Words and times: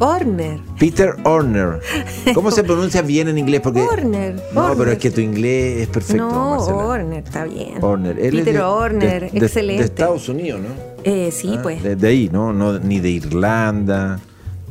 Horner. 0.00 0.60
Peter 0.78 1.14
Horner. 1.24 1.80
¿Cómo 2.34 2.50
se 2.50 2.64
pronuncia 2.64 3.02
bien 3.02 3.28
en 3.28 3.38
inglés? 3.38 3.60
Porque 3.60 3.82
Horner. 3.82 4.42
No, 4.54 4.74
pero 4.76 4.90
es 4.92 4.98
que 4.98 5.10
tu 5.10 5.20
inglés 5.20 5.82
es 5.82 5.88
perfecto. 5.88 6.26
No, 6.26 6.50
Marcela. 6.56 6.76
Horner, 6.78 7.22
está 7.24 7.44
bien. 7.44 7.74
Horner. 7.82 8.18
Él 8.18 8.38
es 8.38 8.44
Peter 8.44 8.54
de- 8.54 8.60
Horner, 8.62 9.30
de- 9.30 9.38
excelente. 9.38 9.82
De 9.82 9.86
Estados 9.88 10.28
Unidos, 10.28 10.60
¿no? 10.62 10.68
Eh, 11.04 11.30
sí, 11.32 11.54
Ah, 11.56 11.60
pues. 11.62 11.82
De, 11.82 11.96
de 11.96 12.08
ahí, 12.08 12.28
¿no? 12.32 12.52
no 12.52 12.78
Ni 12.78 12.98
de 12.98 13.10
Irlanda. 13.10 14.18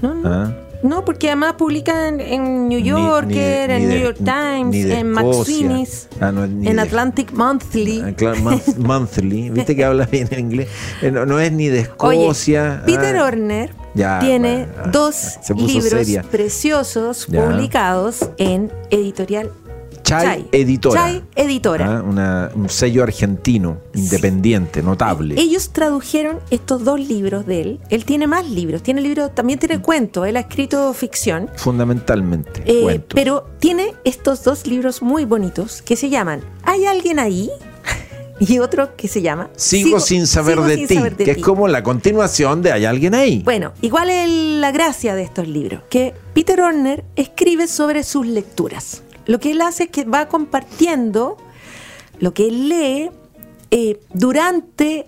No, 0.02 0.14
no. 0.16 0.22
¿ah? 0.30 0.54
No, 0.82 1.04
porque 1.04 1.28
además 1.28 1.54
publica 1.58 2.08
en, 2.08 2.68
New 2.70 2.80
Yorker, 2.80 3.70
en 3.70 3.90
New 3.90 4.00
York 4.00 4.18
Times, 4.18 4.86
en. 4.86 5.12
McSweeney's, 5.12 6.08
Ah, 6.22 6.32
no, 6.32 6.44
en 6.46 6.62
de- 6.64 6.80
Atlantic 6.82 7.32
Monthly. 7.34 8.02
Ah, 8.02 8.34
monthly. 8.78 9.50
¿Viste 9.50 9.76
que 9.76 9.84
habla 9.84 10.06
bien 10.06 10.28
en 10.32 10.40
inglés? 10.40 10.70
Eh, 11.02 11.12
No, 11.12 11.26
no 11.26 11.40
es 11.40 11.52
ni 11.52 11.68
de 11.68 11.90
Oye, 11.98 12.22
Escocia. 12.22 12.82
Peter 12.86 13.18
ah. 13.18 13.26
Horner 13.26 13.72
Ya, 13.94 14.20
tiene 14.20 14.68
ah, 14.78 14.88
dos 14.92 15.38
libros 15.56 15.84
seria. 15.90 16.24
preciosos 16.24 17.28
Ya. 17.28 17.46
publicados 17.46 18.30
en 18.38 18.72
editorial 18.90 19.52
Chai, 20.10 20.26
Chai. 20.26 20.46
Editora. 20.52 21.22
Editora. 21.36 21.98
Ah, 22.00 22.04
una- 22.04 22.52
un 22.56 22.68
sello 22.70 23.04
argentino, 23.04 23.78
independiente, 23.94 24.82
notable. 24.82 25.36
Ellos 25.40 25.70
tradujeron 25.72 26.40
estos 26.50 26.84
dos 26.84 27.00
libros 27.00 27.46
de 27.46 27.62
él. 27.62 27.80
Él 27.90 28.06
tiene 28.06 28.28
más 28.28 28.50
libros, 28.50 28.82
tiene 28.84 29.02
libros, 29.02 29.34
también 29.36 29.60
tiene 29.60 29.82
cuentos. 29.82 30.28
Él 30.28 30.38
ha 30.38 30.42
escrito 30.42 30.94
ficción. 30.94 31.50
Fundamentalmente. 31.56 32.62
Eh, 32.66 32.82
cuentos. 32.82 33.16
pero 33.16 33.46
tiene 33.60 33.94
estos 34.04 34.44
dos 34.44 34.66
libros 34.68 35.02
muy 35.02 35.26
bonitos 35.26 35.82
que 35.82 35.96
se 35.96 36.10
llaman 36.10 36.42
¿Hay 36.64 36.86
alguien 36.86 37.20
ahí? 37.20 37.50
y 38.40 38.60
otro 38.60 38.96
que 38.96 39.08
se 39.08 39.22
llama 39.22 39.50
Sigo, 39.56 40.00
sin 40.00 40.26
saber, 40.28 40.56
Sigo 40.56 40.66
de, 40.68 40.78
ti, 41.12 41.24
que 41.26 41.34
ti. 41.36 41.40
es 41.40 41.46
como 41.46 41.68
la 41.68 41.84
continuación 41.84 42.62
de 42.62 42.72
Hay 42.72 42.86
alguien 42.86 43.14
ahí. 43.14 43.42
Bueno, 43.44 43.74
igual 43.82 44.10
es 44.10 44.30
la 44.30 44.72
gracia 44.72 45.16
de 45.16 45.24
estos 45.24 45.48
libros, 45.48 45.82
que 45.90 46.14
Peter 46.34 46.60
Horner 46.62 47.04
escribe 47.16 47.68
sobre 47.68 48.04
sus 48.04 48.26
lecturas. 48.26 49.04
Lo 49.30 49.40
que 49.40 49.52
él 49.52 49.62
hace 49.62 49.84
es 49.84 49.90
que 49.92 50.06
va 50.06 50.28
compartiendo 50.28 51.38
lo 52.20 52.34
que 52.34 52.48
él 52.48 52.68
lee 52.68 53.12
eh, 53.70 54.00
durante 54.12 55.06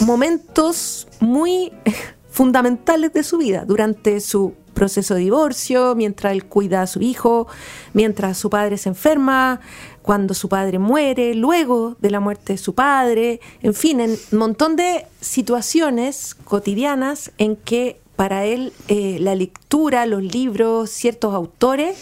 momentos 0.00 1.08
muy 1.20 1.72
fundamentales 2.30 3.14
de 3.14 3.22
su 3.22 3.38
vida, 3.38 3.64
durante 3.64 4.20
su 4.20 4.52
proceso 4.74 5.14
de 5.14 5.20
divorcio, 5.20 5.94
mientras 5.94 6.34
él 6.34 6.44
cuida 6.44 6.82
a 6.82 6.86
su 6.86 7.00
hijo, 7.00 7.46
mientras 7.94 8.36
su 8.36 8.50
padre 8.50 8.76
se 8.76 8.90
enferma, 8.90 9.60
cuando 10.02 10.34
su 10.34 10.50
padre 10.50 10.78
muere, 10.78 11.34
luego 11.34 11.96
de 11.98 12.10
la 12.10 12.20
muerte 12.20 12.52
de 12.52 12.58
su 12.58 12.74
padre, 12.74 13.40
en 13.62 13.72
fin, 13.72 14.00
en 14.00 14.18
un 14.32 14.38
montón 14.38 14.76
de 14.76 15.06
situaciones 15.22 16.34
cotidianas 16.34 17.32
en 17.38 17.56
que 17.56 18.02
para 18.16 18.44
él 18.44 18.74
eh, 18.88 19.16
la 19.18 19.34
lectura, 19.34 20.04
los 20.04 20.22
libros, 20.22 20.90
ciertos 20.90 21.32
autores 21.32 21.96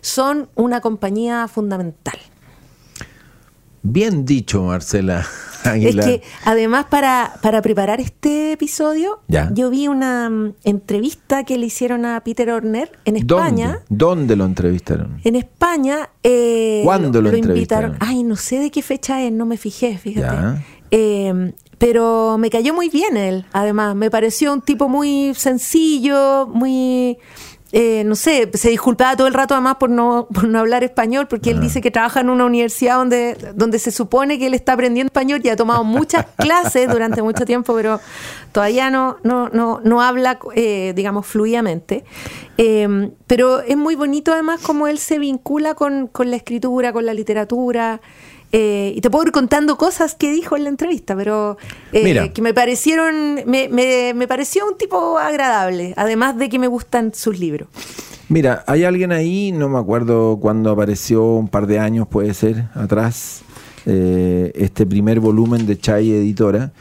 son 0.00 0.48
una 0.54 0.80
compañía 0.80 1.46
fundamental. 1.48 2.18
Bien 3.82 4.26
dicho, 4.26 4.62
Marcela 4.64 5.20
Es 5.60 5.66
Aguilar. 5.66 6.04
que 6.04 6.22
además 6.44 6.86
para, 6.90 7.34
para 7.42 7.62
preparar 7.62 8.00
este 8.00 8.52
episodio, 8.52 9.20
Ya. 9.28 9.50
yo 9.54 9.70
vi 9.70 9.88
una 9.88 10.28
mm, 10.28 10.54
entrevista 10.64 11.44
que 11.44 11.56
le 11.56 11.66
hicieron 11.66 12.04
a 12.04 12.20
Peter 12.22 12.50
Horner 12.50 12.92
en 13.06 13.16
España. 13.16 13.80
¿Dónde? 13.88 14.04
¿Dónde 14.04 14.36
lo 14.36 14.44
entrevistaron? 14.44 15.20
En 15.24 15.34
España 15.36 16.10
eh, 16.22 16.82
¿Cuándo 16.84 17.22
lo 17.22 17.30
entrevistaron? 17.30 17.96
Ay, 18.00 18.22
no 18.22 18.36
sé 18.36 18.58
de 18.58 18.70
qué 18.70 18.82
fecha 18.82 19.22
es, 19.22 19.32
no 19.32 19.46
me 19.46 19.56
fijé, 19.56 19.96
fíjate. 19.96 20.62
Eh, 20.90 21.52
pero 21.78 22.36
me 22.36 22.50
cayó 22.50 22.74
muy 22.74 22.90
bien 22.90 23.16
él, 23.16 23.46
además. 23.52 23.96
Me 23.96 24.10
pareció 24.10 24.52
un 24.52 24.60
tipo 24.60 24.88
muy 24.90 25.32
sencillo, 25.34 26.46
muy. 26.46 27.16
Eh, 27.72 28.02
no 28.04 28.16
sé, 28.16 28.50
se 28.54 28.70
disculpaba 28.70 29.16
todo 29.16 29.26
el 29.26 29.34
rato 29.34 29.54
además 29.54 29.76
por 29.76 29.90
no, 29.90 30.26
por 30.34 30.48
no 30.48 30.58
hablar 30.58 30.82
español, 30.84 31.28
porque 31.28 31.50
Ah. 31.50 31.52
él 31.54 31.60
dice 31.60 31.80
que 31.80 31.90
trabaja 31.90 32.20
en 32.20 32.30
una 32.30 32.44
universidad 32.44 32.96
donde, 32.96 33.36
donde 33.54 33.78
se 33.78 33.90
supone 33.90 34.38
que 34.38 34.46
él 34.46 34.54
está 34.54 34.72
aprendiendo 34.72 35.08
español 35.08 35.40
y 35.44 35.48
ha 35.48 35.56
tomado 35.56 35.84
muchas 35.84 36.26
clases 36.36 36.88
durante 36.88 37.22
mucho 37.22 37.44
tiempo, 37.44 37.74
pero 37.74 38.00
todavía 38.52 38.90
no, 38.90 39.18
no, 39.22 39.48
no, 39.50 39.80
no 39.84 40.02
habla, 40.02 40.38
eh, 40.54 40.92
digamos, 40.96 41.26
fluidamente. 41.26 42.04
Eh, 42.58 43.10
pero 43.26 43.60
es 43.60 43.76
muy 43.76 43.94
bonito 43.94 44.32
además 44.32 44.60
cómo 44.62 44.86
él 44.86 44.98
se 44.98 45.18
vincula 45.18 45.74
con, 45.74 46.08
con 46.08 46.30
la 46.30 46.36
escritura, 46.36 46.92
con 46.92 47.06
la 47.06 47.14
literatura. 47.14 48.00
Eh, 48.52 48.92
y 48.96 49.00
te 49.00 49.10
puedo 49.10 49.26
ir 49.26 49.32
contando 49.32 49.76
cosas 49.76 50.14
que 50.14 50.30
dijo 50.30 50.56
en 50.56 50.64
la 50.64 50.70
entrevista, 50.70 51.14
pero 51.14 51.56
eh, 51.92 52.02
Mira. 52.02 52.32
que 52.32 52.42
me 52.42 52.52
parecieron, 52.52 53.42
me, 53.46 53.68
me, 53.68 54.12
me 54.14 54.26
pareció 54.26 54.66
un 54.66 54.76
tipo 54.76 55.18
agradable, 55.18 55.94
además 55.96 56.36
de 56.36 56.48
que 56.48 56.58
me 56.58 56.66
gustan 56.66 57.14
sus 57.14 57.38
libros. 57.38 57.68
Mira, 58.28 58.64
hay 58.66 58.84
alguien 58.84 59.12
ahí, 59.12 59.52
no 59.52 59.68
me 59.68 59.78
acuerdo 59.78 60.38
cuándo 60.40 60.70
apareció, 60.70 61.24
un 61.24 61.48
par 61.48 61.66
de 61.66 61.78
años 61.78 62.08
puede 62.08 62.34
ser, 62.34 62.64
atrás, 62.74 63.42
eh, 63.86 64.52
este 64.54 64.84
primer 64.86 65.20
volumen 65.20 65.66
de 65.66 65.78
Chai 65.78 66.10
Editora. 66.10 66.72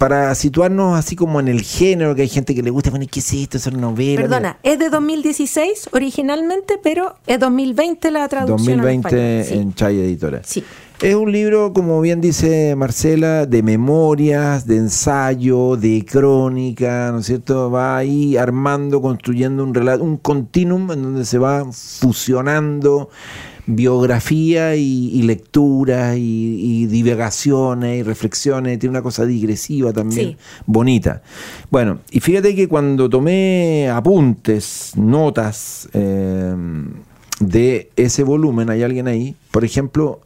Para 0.00 0.34
situarnos 0.34 0.98
así 0.98 1.14
como 1.14 1.40
en 1.40 1.48
el 1.48 1.60
género, 1.60 2.14
que 2.14 2.22
hay 2.22 2.28
gente 2.30 2.54
que 2.54 2.62
le 2.62 2.70
gusta, 2.70 2.88
bueno, 2.88 3.04
¿qué 3.10 3.20
es 3.20 3.30
esto? 3.34 3.58
Son 3.58 3.78
novelas. 3.78 4.22
Perdona, 4.22 4.56
es 4.62 4.78
de 4.78 4.88
2016 4.88 5.90
originalmente, 5.92 6.80
pero 6.82 7.16
es 7.26 7.38
2020 7.38 8.10
la 8.10 8.26
traducción. 8.26 8.80
al 8.80 8.86
2020 8.86 9.40
español. 9.40 9.62
en 9.62 9.74
Chai 9.74 10.00
Editora. 10.00 10.40
Sí. 10.42 10.64
Es 11.02 11.14
un 11.14 11.30
libro, 11.30 11.74
como 11.74 12.00
bien 12.00 12.22
dice 12.22 12.74
Marcela, 12.76 13.44
de 13.44 13.62
memorias, 13.62 14.66
de 14.66 14.78
ensayo, 14.78 15.76
de 15.76 16.06
crónica, 16.10 17.10
¿no 17.12 17.18
es 17.18 17.26
cierto? 17.26 17.70
Va 17.70 17.98
ahí 17.98 18.38
armando, 18.38 19.02
construyendo 19.02 19.62
un 19.62 19.74
relato, 19.74 20.02
un 20.02 20.16
continuum 20.16 20.92
en 20.92 21.02
donde 21.02 21.26
se 21.26 21.36
va 21.36 21.70
fusionando 21.70 23.10
biografía 23.76 24.76
y, 24.76 25.10
y 25.12 25.22
lectura 25.22 26.16
y, 26.16 26.22
y 26.22 26.86
divagaciones 26.86 28.00
y 28.00 28.02
reflexiones. 28.02 28.78
Tiene 28.78 28.90
una 28.90 29.02
cosa 29.02 29.24
digresiva 29.26 29.92
también, 29.92 30.30
Sí. 30.30 30.36
bonita. 30.66 31.22
Bueno, 31.70 32.00
y 32.10 32.20
fíjate 32.20 32.54
que 32.54 32.68
cuando 32.68 33.08
tomé 33.08 33.88
apuntes, 33.90 34.92
notas 34.96 35.88
eh, 35.92 36.54
de 37.40 37.90
ese 37.96 38.22
volumen, 38.22 38.70
hay 38.70 38.82
alguien 38.82 39.08
ahí, 39.08 39.34
por 39.50 39.64
ejemplo, 39.64 40.20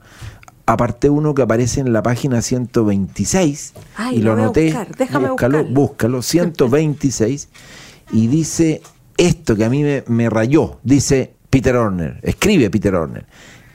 aparté 0.67 1.11
uno 1.11 1.35
que 1.35 1.43
aparece 1.43 1.81
en 1.81 1.93
la 1.93 2.03
página 2.03 2.41
126 2.43 3.75
Ay, 3.97 4.17
y 4.17 4.23
lo 4.23 4.33
anoté. 4.33 4.67
buscar, 4.67 4.97
déjame 4.97 5.29
búscalo, 5.29 5.59
buscarlo. 5.59 5.81
búscalo, 5.81 6.23
126 6.23 7.49
y 8.13 8.27
dice 8.29 8.81
esto 9.17 9.57
que 9.57 9.65
a 9.65 9.71
mí 9.71 9.83
me, 9.83 10.05
me 10.09 10.29
rayó, 10.31 10.79
dice 10.83 11.35
Peter 11.55 11.77
Horner, 11.77 12.19
escribe 12.25 12.69
Peter 12.69 12.93
Horner. 12.97 13.27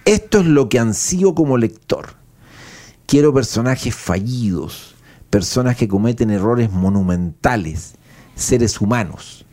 Esto 0.03 0.41
es 0.41 0.45
lo 0.47 0.67
que 0.67 0.79
ansío 0.79 1.33
como 1.33 1.57
lector. 1.57 2.09
Quiero 3.05 3.33
personajes 3.33 3.95
fallidos, 3.95 4.95
personas 5.29 5.77
que 5.77 5.87
cometen 5.87 6.29
errores 6.29 6.69
monumentales, 6.69 7.93
seres 8.35 8.81
humanos. 8.81 9.45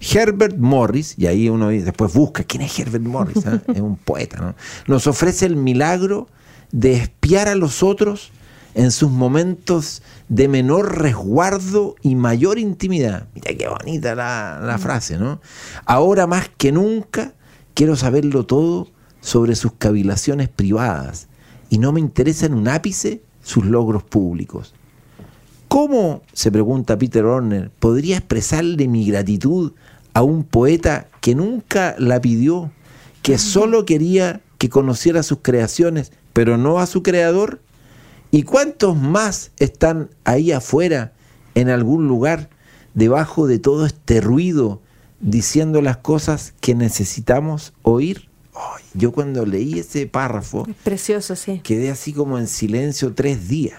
Herbert 0.00 0.56
Morris, 0.56 1.12
y 1.18 1.26
ahí 1.26 1.50
uno 1.50 1.68
después 1.68 2.14
busca 2.14 2.42
quién 2.42 2.62
es 2.62 2.78
Herbert 2.78 3.04
Morris, 3.04 3.44
¿ah? 3.44 3.60
es 3.74 3.80
un 3.82 3.98
poeta, 3.98 4.38
¿no? 4.38 4.54
nos 4.86 5.06
ofrece 5.06 5.44
el 5.44 5.56
milagro 5.56 6.26
de 6.72 6.94
espiar 6.94 7.48
a 7.48 7.54
los 7.54 7.82
otros 7.82 8.32
en 8.72 8.90
sus 8.90 9.10
momentos 9.10 10.00
de 10.30 10.48
menor 10.48 11.02
resguardo 11.02 11.96
y 12.00 12.14
mayor 12.14 12.58
intimidad. 12.58 13.28
Mira 13.34 13.54
qué 13.54 13.68
bonita 13.68 14.14
la, 14.14 14.58
la 14.62 14.78
frase, 14.78 15.18
¿no? 15.18 15.42
Ahora 15.84 16.26
más 16.26 16.48
que 16.56 16.72
nunca 16.72 17.34
quiero 17.78 17.94
saberlo 17.94 18.44
todo 18.44 18.88
sobre 19.20 19.54
sus 19.54 19.70
cavilaciones 19.78 20.48
privadas 20.48 21.28
y 21.70 21.78
no 21.78 21.92
me 21.92 22.00
interesa 22.00 22.46
en 22.46 22.54
un 22.54 22.66
ápice 22.66 23.22
sus 23.40 23.66
logros 23.66 24.02
públicos. 24.02 24.74
¿Cómo, 25.68 26.22
se 26.32 26.50
pregunta 26.50 26.98
Peter 26.98 27.24
Horner, 27.24 27.70
podría 27.78 28.16
expresarle 28.16 28.88
mi 28.88 29.06
gratitud 29.06 29.74
a 30.12 30.22
un 30.22 30.42
poeta 30.42 31.06
que 31.20 31.36
nunca 31.36 31.94
la 32.00 32.20
pidió, 32.20 32.72
que 33.22 33.38
solo 33.38 33.84
quería 33.84 34.40
que 34.58 34.68
conociera 34.68 35.22
sus 35.22 35.38
creaciones, 35.40 36.10
pero 36.32 36.56
no 36.56 36.80
a 36.80 36.86
su 36.86 37.04
creador? 37.04 37.60
¿Y 38.32 38.42
cuántos 38.42 38.96
más 38.96 39.52
están 39.56 40.10
ahí 40.24 40.50
afuera, 40.50 41.12
en 41.54 41.68
algún 41.68 42.08
lugar, 42.08 42.50
debajo 42.94 43.46
de 43.46 43.60
todo 43.60 43.86
este 43.86 44.20
ruido 44.20 44.82
diciendo 45.20 45.82
las 45.82 45.98
cosas 45.98 46.54
que 46.60 46.74
necesitamos 46.74 47.72
oír. 47.82 48.28
Ay, 48.54 48.82
yo 48.94 49.12
cuando 49.12 49.46
leí 49.46 49.78
ese 49.78 50.06
párrafo, 50.06 50.66
Precioso, 50.82 51.36
sí. 51.36 51.60
quedé 51.62 51.90
así 51.90 52.12
como 52.12 52.38
en 52.38 52.48
silencio 52.48 53.14
tres 53.14 53.48
días. 53.48 53.78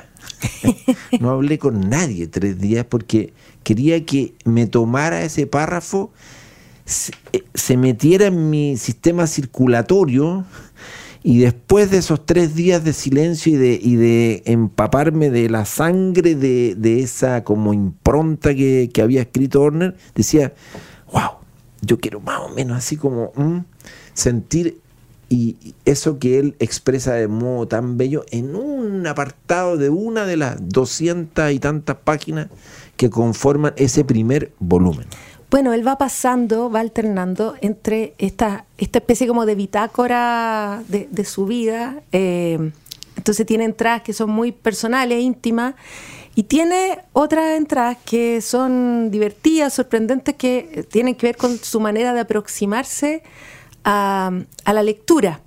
no 1.20 1.32
hablé 1.32 1.58
con 1.58 1.90
nadie 1.90 2.28
tres 2.28 2.60
días 2.60 2.86
porque 2.88 3.34
quería 3.64 4.06
que 4.06 4.34
me 4.46 4.68
tomara 4.68 5.24
ese 5.24 5.48
párrafo, 5.48 6.12
se, 6.86 7.14
eh, 7.34 7.44
se 7.54 7.78
metiera 7.78 8.28
en 8.28 8.50
mi 8.50 8.78
sistema 8.78 9.28
circulatorio 9.28 10.46
y 11.24 11.40
después 11.40 11.92
de 11.92 11.98
esos 11.98 12.26
tres 12.26 12.56
días 12.56 12.84
de 12.84 12.94
silencio 12.94 13.54
y 13.54 13.58
de, 13.58 13.80
y 13.82 13.96
de 13.96 14.44
empaparme 14.46 15.30
de 15.30 15.50
la 15.50 15.66
sangre 15.66 16.36
de, 16.36 16.76
de 16.76 17.02
esa 17.02 17.44
como 17.44 17.74
impronta 17.74 18.56
que, 18.56 18.90
que 18.94 19.02
había 19.02 19.22
escrito 19.22 19.62
Horner, 19.62 19.96
decía, 20.16 20.54
wow, 21.12 21.32
yo 21.82 22.00
quiero 22.00 22.20
más 22.20 22.40
o 22.42 22.50
menos 22.50 22.78
así 22.78 22.98
como 22.98 23.32
mm, 23.36 23.60
sentir 24.14 24.80
y 25.30 25.76
eso 25.86 26.18
que 26.18 26.40
él 26.40 26.56
expresa 26.60 27.14
de 27.14 27.28
modo 27.28 27.68
tan 27.68 27.98
bello 27.98 28.26
en 28.32 28.56
un 28.56 29.06
apartado 29.06 29.78
de 29.78 29.90
una 29.90 30.26
de 30.26 30.38
las 30.38 30.58
doscientas 30.70 31.52
y 31.52 31.60
tantas 31.60 31.98
páginas 31.98 32.48
que 32.98 33.12
conforman 33.12 33.74
ese 33.78 34.04
primer 34.04 34.52
volumen. 34.60 35.06
Bueno, 35.52 35.74
él 35.74 35.88
va 35.88 35.98
pasando, 35.98 36.70
va 36.70 36.80
alternando 36.80 37.56
entre 37.62 38.14
esta, 38.18 38.66
esta 38.78 39.00
especie 39.00 39.28
como 39.28 39.46
de 39.46 39.56
bitácora 39.56 40.84
de, 40.88 41.08
de 41.12 41.26
su 41.26 41.46
vida. 41.46 42.02
eh, 42.12 42.72
entonces 43.20 43.46
tiene 43.46 43.66
entradas 43.66 44.02
que 44.02 44.14
son 44.14 44.30
muy 44.30 44.54
personales, 44.54 45.22
íntimas, 45.22 45.76
y 46.40 46.44
tiene 46.44 47.00
otras 47.12 47.58
entradas 47.58 47.98
que 48.06 48.40
son 48.40 49.12
divertidas, 49.12 49.74
sorprendentes, 49.74 50.36
que 50.36 50.86
tienen 50.90 51.16
que 51.16 51.28
ver 51.28 51.36
con 51.36 51.58
su 51.58 51.82
manera 51.82 52.14
de 52.14 52.22
aproximarse 52.22 53.24
a, 53.84 54.32
a 54.64 54.74
la 54.74 54.82
lectura. 54.84 55.42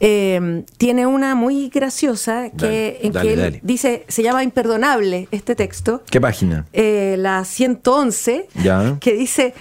Eh, 0.00 0.64
tiene 0.78 1.06
una 1.06 1.34
muy 1.36 1.68
graciosa 1.68 2.50
que, 2.50 2.56
Dale, 2.56 3.06
en 3.06 3.12
dale, 3.12 3.28
que 3.28 3.34
él 3.34 3.40
dale. 3.40 3.60
dice, 3.62 4.04
se 4.08 4.22
llama 4.24 4.42
Imperdonable 4.42 5.28
este 5.30 5.54
texto, 5.54 6.02
¿Qué 6.10 6.20
página? 6.20 6.66
eh, 6.72 7.14
la 7.18 7.44
111, 7.44 8.48
Ya. 8.64 8.96
que 9.00 9.12
dice, 9.14 9.54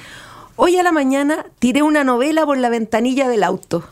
hoy 0.56 0.78
a 0.78 0.84
la 0.84 0.92
mañana 0.92 1.46
tiré 1.60 1.82
una 1.82 2.04
novela 2.04 2.46
por 2.46 2.58
la 2.58 2.70
ventanilla 2.70 3.28
del 3.28 3.44
auto. 3.44 3.84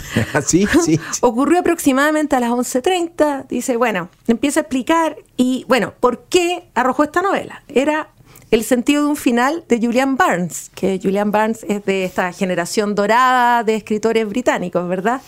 sí, 0.46 0.66
sí. 0.66 0.80
sí. 0.82 1.00
Ocurrió 1.20 1.60
aproximadamente 1.60 2.36
a 2.36 2.40
las 2.40 2.50
11.30, 2.50 3.46
dice, 3.48 3.76
bueno, 3.76 4.08
empieza 4.26 4.60
a 4.60 4.62
explicar 4.62 5.16
y, 5.36 5.64
bueno, 5.68 5.94
¿por 5.98 6.24
qué 6.24 6.68
arrojó 6.74 7.04
esta 7.04 7.22
novela? 7.22 7.62
Era 7.68 8.08
El 8.50 8.64
sentido 8.64 9.04
de 9.04 9.08
un 9.08 9.16
final 9.16 9.64
de 9.68 9.78
Julian 9.78 10.16
Barnes, 10.16 10.70
que 10.74 11.00
Julian 11.02 11.30
Barnes 11.30 11.64
es 11.68 11.84
de 11.84 12.04
esta 12.04 12.32
generación 12.32 12.94
dorada 12.94 13.64
de 13.64 13.76
escritores 13.76 14.28
británicos, 14.28 14.86
¿verdad? 14.88 15.22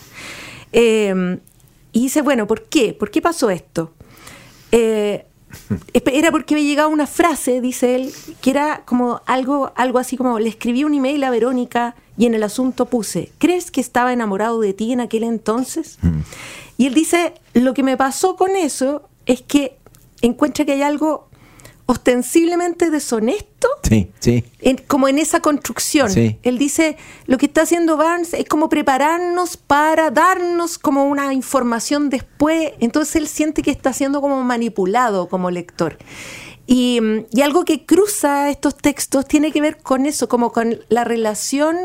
Eh, 0.71 1.39
y 1.91 2.01
dice, 2.01 2.21
bueno, 2.21 2.45
¿por 2.45 2.63
qué? 2.63 2.93
¿Por 2.93 3.09
qué 3.09 3.21
pasó 3.21 3.49
esto? 3.49 3.93
Eh, 4.71 5.25
era 5.93 6.31
porque 6.31 6.55
me 6.55 6.63
llegaba 6.63 6.87
una 6.87 7.07
frase, 7.07 7.61
dice 7.61 7.95
él, 7.95 8.13
que 8.41 8.49
era 8.49 8.83
como 8.85 9.21
algo, 9.25 9.71
algo 9.75 9.99
así 9.99 10.17
como, 10.17 10.39
le 10.39 10.49
escribí 10.49 10.83
un 10.83 10.93
email 10.93 11.23
a 11.23 11.29
Verónica 11.29 11.95
y 12.17 12.25
en 12.25 12.33
el 12.33 12.43
asunto 12.43 12.85
puse, 12.85 13.31
¿crees 13.37 13.71
que 13.71 13.81
estaba 13.81 14.13
enamorado 14.13 14.59
de 14.59 14.73
ti 14.73 14.91
en 14.91 15.01
aquel 15.01 15.23
entonces? 15.23 15.97
Y 16.77 16.87
él 16.87 16.93
dice, 16.93 17.33
lo 17.53 17.73
que 17.73 17.83
me 17.83 17.97
pasó 17.97 18.35
con 18.35 18.55
eso 18.55 19.07
es 19.25 19.41
que 19.41 19.77
encuentra 20.21 20.65
que 20.65 20.73
hay 20.73 20.81
algo 20.81 21.29
ostensiblemente 21.87 22.89
deshonesto 22.89 23.67
Sí, 23.83 24.11
sí. 24.19 24.43
en- 24.61 24.77
como 24.87 25.07
en 25.07 25.19
esa 25.19 25.39
construcción. 25.39 26.09
Sí. 26.09 26.39
Él 26.43 26.57
dice, 26.57 26.97
lo 27.27 27.37
que 27.37 27.45
está 27.45 27.61
haciendo 27.61 27.97
Barnes 27.97 28.33
es 28.33 28.45
como 28.45 28.69
prepararnos 28.69 29.57
para 29.57 30.09
darnos 30.11 30.77
como 30.79 31.05
una 31.05 31.33
información 31.33 32.09
después. 32.09 32.71
Entonces 32.79 33.15
él 33.17 33.27
siente 33.27 33.61
que 33.61 33.71
está 33.71 33.93
siendo 33.93 34.21
como 34.21 34.43
manipulado 34.43 35.27
como 35.27 35.51
lector. 35.51 35.97
Y, 36.67 36.99
y 37.31 37.41
algo 37.41 37.63
que 37.65 37.85
cruza 37.85 38.49
estos 38.49 38.75
textos 38.75 39.25
tiene 39.27 39.51
que 39.51 39.61
ver 39.61 39.77
con 39.77 40.07
eso, 40.07 40.27
como 40.27 40.51
con 40.51 40.79
la 40.89 41.03
relación 41.03 41.77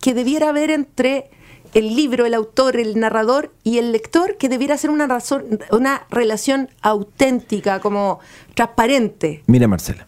que 0.00 0.14
debiera 0.14 0.50
haber 0.50 0.70
entre 0.70 1.30
el 1.74 1.94
libro, 1.94 2.26
el 2.26 2.34
autor, 2.34 2.76
el 2.76 2.98
narrador 2.98 3.52
y 3.64 3.78
el 3.78 3.92
lector, 3.92 4.36
que 4.36 4.48
debiera 4.48 4.76
ser 4.76 4.90
una, 4.90 5.06
razón, 5.06 5.44
una 5.70 6.02
relación 6.10 6.68
auténtica, 6.82 7.80
como 7.80 8.20
transparente. 8.54 9.42
Mira, 9.46 9.68
Marcela, 9.68 10.06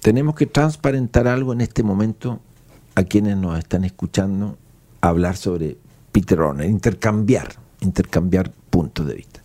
tenemos 0.00 0.34
que 0.34 0.46
transparentar 0.46 1.28
algo 1.28 1.52
en 1.52 1.60
este 1.60 1.82
momento 1.82 2.40
a 2.94 3.04
quienes 3.04 3.36
nos 3.36 3.58
están 3.58 3.84
escuchando 3.84 4.58
hablar 5.00 5.36
sobre 5.36 5.76
Peter 6.12 6.40
Horner, 6.40 6.68
intercambiar, 6.68 7.54
intercambiar 7.80 8.52
puntos 8.70 9.06
de 9.06 9.14
vista. 9.14 9.40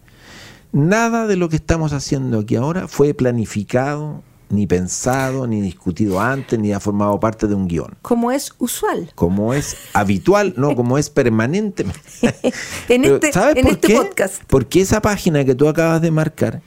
Nada 0.71 1.27
de 1.27 1.37
lo 1.37 1.47
que 1.47 1.55
estamos 1.55 1.93
haciendo 1.93 2.39
aquí 2.39 2.55
ahora 2.55 2.87
fue 2.87 3.13
planificado, 3.13 4.23
ni 4.49 4.67
pensado, 4.67 5.47
ni 5.47 5.61
discutido 5.61 6.19
antes, 6.19 6.59
ni 6.59 6.71
ha 6.73 6.79
formado 6.79 7.19
parte 7.19 7.47
de 7.47 7.55
un 7.55 7.67
guion. 7.67 7.95
Como 8.01 8.31
es 8.31 8.53
usual. 8.59 9.11
Como 9.15 9.53
es 9.53 9.75
habitual, 9.93 10.53
no, 10.57 10.75
como 10.75 10.97
es 10.97 11.09
permanente. 11.09 11.85
En 12.89 13.01
Pero, 13.01 13.15
este, 13.15 13.33
¿sabes 13.33 13.57
en 13.57 13.63
por 13.63 13.71
este 13.73 13.87
qué? 13.87 13.95
podcast. 13.95 14.43
Porque 14.47 14.81
esa 14.81 15.01
página 15.01 15.43
que 15.43 15.55
tú 15.55 15.67
acabas 15.67 16.01
de 16.01 16.11
marcar, 16.11 16.61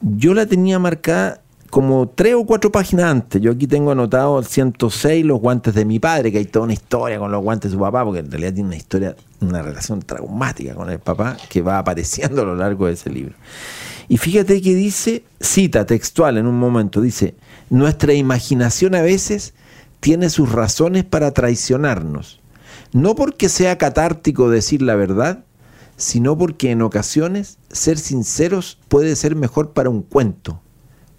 yo 0.00 0.34
la 0.34 0.46
tenía 0.46 0.78
marcada 0.78 1.42
como 1.70 2.08
tres 2.08 2.34
o 2.34 2.44
cuatro 2.44 2.72
páginas 2.72 3.06
antes. 3.06 3.40
Yo 3.40 3.52
aquí 3.52 3.66
tengo 3.66 3.92
anotado 3.92 4.38
el 4.40 4.44
106, 4.44 5.24
los 5.24 5.40
guantes 5.40 5.72
de 5.74 5.84
mi 5.84 5.98
padre, 6.00 6.32
que 6.32 6.38
hay 6.38 6.44
toda 6.44 6.64
una 6.64 6.72
historia 6.72 7.18
con 7.18 7.30
los 7.30 7.42
guantes 7.42 7.70
de 7.70 7.76
su 7.76 7.80
papá, 7.80 8.04
porque 8.04 8.20
en 8.20 8.30
realidad 8.30 8.52
tiene 8.54 8.68
una 8.68 8.76
historia, 8.76 9.16
una 9.40 9.62
relación 9.62 10.00
traumática 10.02 10.74
con 10.74 10.90
el 10.90 10.98
papá 10.98 11.36
que 11.48 11.62
va 11.62 11.78
apareciendo 11.78 12.42
a 12.42 12.44
lo 12.44 12.56
largo 12.56 12.86
de 12.86 12.94
ese 12.94 13.10
libro. 13.10 13.34
Y 14.10 14.18
fíjate 14.18 14.60
que 14.60 14.74
dice, 14.74 15.22
cita 15.40 15.86
textual 15.86 16.36
en 16.36 16.48
un 16.48 16.58
momento, 16.58 17.00
dice, 17.00 17.36
nuestra 17.70 18.12
imaginación 18.12 18.96
a 18.96 19.02
veces 19.02 19.54
tiene 20.00 20.30
sus 20.30 20.50
razones 20.50 21.04
para 21.04 21.30
traicionarnos. 21.30 22.40
No 22.92 23.14
porque 23.14 23.48
sea 23.48 23.78
catártico 23.78 24.50
decir 24.50 24.82
la 24.82 24.96
verdad, 24.96 25.44
sino 25.96 26.36
porque 26.36 26.72
en 26.72 26.82
ocasiones 26.82 27.58
ser 27.70 27.98
sinceros 27.98 28.80
puede 28.88 29.14
ser 29.14 29.36
mejor 29.36 29.74
para 29.74 29.90
un 29.90 30.02
cuento, 30.02 30.60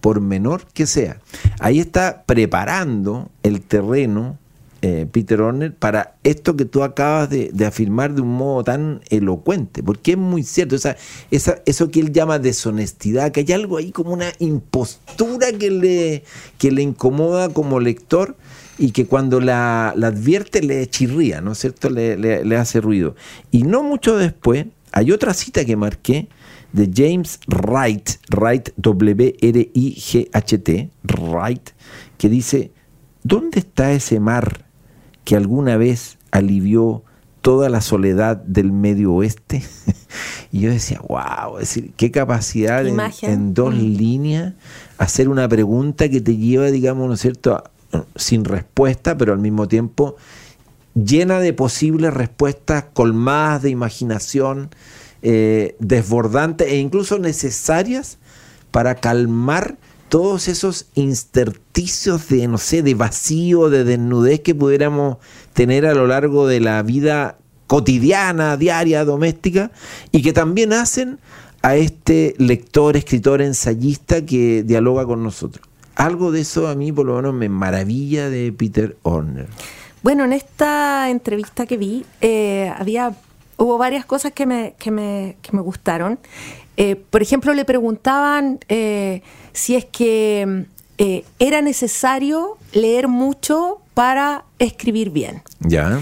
por 0.02 0.20
menor 0.20 0.68
que 0.74 0.86
sea. 0.86 1.22
Ahí 1.62 1.80
está 1.80 2.26
preparando 2.26 3.32
el 3.42 3.62
terreno 3.62 4.38
eh, 4.82 5.06
Peter 5.12 5.40
Horner 5.42 5.76
para 5.76 6.16
esto 6.24 6.56
que 6.56 6.66
tú 6.66 6.82
acabas 6.84 7.30
de, 7.30 7.52
afirmar 7.66 8.14
de 8.16 8.22
un 8.22 8.34
modo 8.36 8.64
tan 8.64 9.02
elocuente, 9.10 9.84
porque 9.84 10.12
es 10.14 10.18
muy 10.18 10.42
cierto, 10.44 10.76
eso 10.76 11.92
que 11.92 12.00
él 12.00 12.12
llama 12.12 12.40
deshonestidad, 12.40 13.32
que 13.32 13.42
hay 13.42 13.52
algo 13.54 13.78
ahí 13.78 13.92
como 13.92 14.12
una 14.14 14.32
impostura 14.40 15.52
que 15.52 15.70
le, 15.70 16.24
que 16.58 16.72
le 16.72 16.82
incomoda 16.82 17.50
como 17.50 17.80
lector 17.80 18.36
y 18.80 18.92
que 18.92 19.06
cuando 19.06 19.40
la, 19.40 19.94
la 19.96 20.08
advierte 20.08 20.64
le 20.64 20.90
chirría, 20.90 21.42
¿no 21.42 21.52
es 21.52 21.60
cierto? 21.60 21.90
Le, 21.92 22.18
le- 22.18 22.44
le 22.44 22.58
hace 22.58 22.82
ruido. 22.82 23.16
Y 23.52 23.62
no 23.64 23.84
mucho 23.84 24.18
después, 24.18 24.66
hay 24.92 25.12
otra 25.12 25.36
cita 25.36 25.64
que 25.64 25.76
marqué 25.76 26.28
de 26.74 26.90
James 26.96 27.40
Wright, 27.48 28.10
Wright, 28.36 28.70
W-R-I-G-H-T, 28.78 30.90
Wright, 31.04 31.70
que 32.18 32.30
dice, 32.30 32.72
¿dónde 33.24 33.60
está 33.60 33.92
ese 33.94 34.20
mar 34.20 34.66
que 35.32 35.38
alguna 35.38 35.78
vez 35.78 36.18
alivió 36.32 37.04
toda 37.42 37.70
la 37.70 37.80
soledad 37.80 38.36
del 38.36 38.74
medio 38.74 39.14
oeste? 39.14 39.64
y 40.52 40.60
yo 40.60 40.72
decía, 40.72 41.00
wow, 41.08 41.54
es 41.58 41.70
decir, 41.70 41.94
qué 41.96 42.12
capacidad 42.12 42.86
en, 42.86 43.00
en 43.22 43.54
dos 43.54 43.74
Mm. 43.74 43.78
líneas 43.96 44.54
hacer 44.98 45.30
una 45.30 45.48
pregunta 45.48 46.10
que 46.10 46.20
te 46.20 46.36
lleva, 46.36 46.66
digamos, 46.70 47.08
¿no 47.08 47.14
es 47.14 47.22
cierto?, 47.22 47.56
a- 47.56 47.72
sin 48.18 48.44
respuesta, 48.44 49.16
pero 49.18 49.32
al 49.32 49.40
mismo 49.40 49.70
tiempo 49.70 50.18
llena 50.96 51.40
de 51.40 51.54
posibles 51.54 52.14
respuestas 52.14 52.84
colmadas 52.92 53.62
de 53.62 53.70
imaginación, 53.70 54.70
eh, 55.22 55.78
desbordantes 55.80 56.68
e 56.68 56.76
incluso 56.78 57.20
necesarias 57.20 58.18
para 58.72 58.96
calmar 58.96 59.78
todos 60.12 60.50
esos 60.50 60.88
intersticios 60.94 62.28
de, 62.28 62.46
no 62.50 62.58
sé, 62.58 62.84
de 62.84 62.96
vacío, 62.96 63.70
de 63.70 63.86
desnudez 63.86 64.42
que 64.42 64.54
pudiéramos 64.54 65.20
tener 65.54 65.86
a 65.86 65.94
lo 65.94 66.06
largo 66.06 66.48
de 66.48 66.60
la 66.60 66.84
vida 66.84 67.38
cotidiana, 67.66 68.58
diaria, 68.58 69.06
doméstica, 69.06 69.72
y 70.12 70.22
que 70.22 70.34
también 70.34 70.74
hacen 70.74 71.20
a 71.62 71.78
este 71.78 72.36
lector, 72.40 72.98
escritor, 72.98 73.42
ensayista 73.42 74.26
que 74.26 74.64
dialoga 74.64 75.06
con 75.06 75.24
nosotros. 75.24 75.66
Algo 75.96 76.34
de 76.34 76.42
eso 76.42 76.68
a 76.68 76.76
mí 76.76 76.92
por 76.92 77.06
lo 77.06 77.16
menos 77.16 77.34
me 77.34 77.48
maravilla 77.48 78.30
de 78.30 78.52
Peter 78.52 78.98
Horner. 79.04 79.48
Bueno, 80.04 80.26
en 80.26 80.34
esta 80.34 81.10
entrevista 81.10 81.66
que 81.66 81.78
vi, 81.78 82.06
eh, 82.20 82.70
había, 82.78 83.16
hubo 83.56 83.78
varias 83.78 84.04
cosas 84.04 84.34
que 84.34 84.46
me, 84.46 84.76
que 84.78 84.92
me, 84.92 85.38
que 85.42 85.54
me 85.54 85.62
gustaron. 85.62 86.20
Eh, 86.78 86.96
por 87.10 87.22
ejemplo, 87.22 87.54
le 87.54 87.66
preguntaban 87.66 88.60
eh, 88.70 89.22
si 89.54 89.76
es 89.76 89.86
que 89.86 90.66
eh, 90.98 91.24
era 91.40 91.62
necesario 91.62 92.58
leer 92.74 93.08
mucho 93.08 93.80
para 93.94 94.46
escribir 94.60 95.10
bien. 95.10 95.44
Ya. 95.60 96.00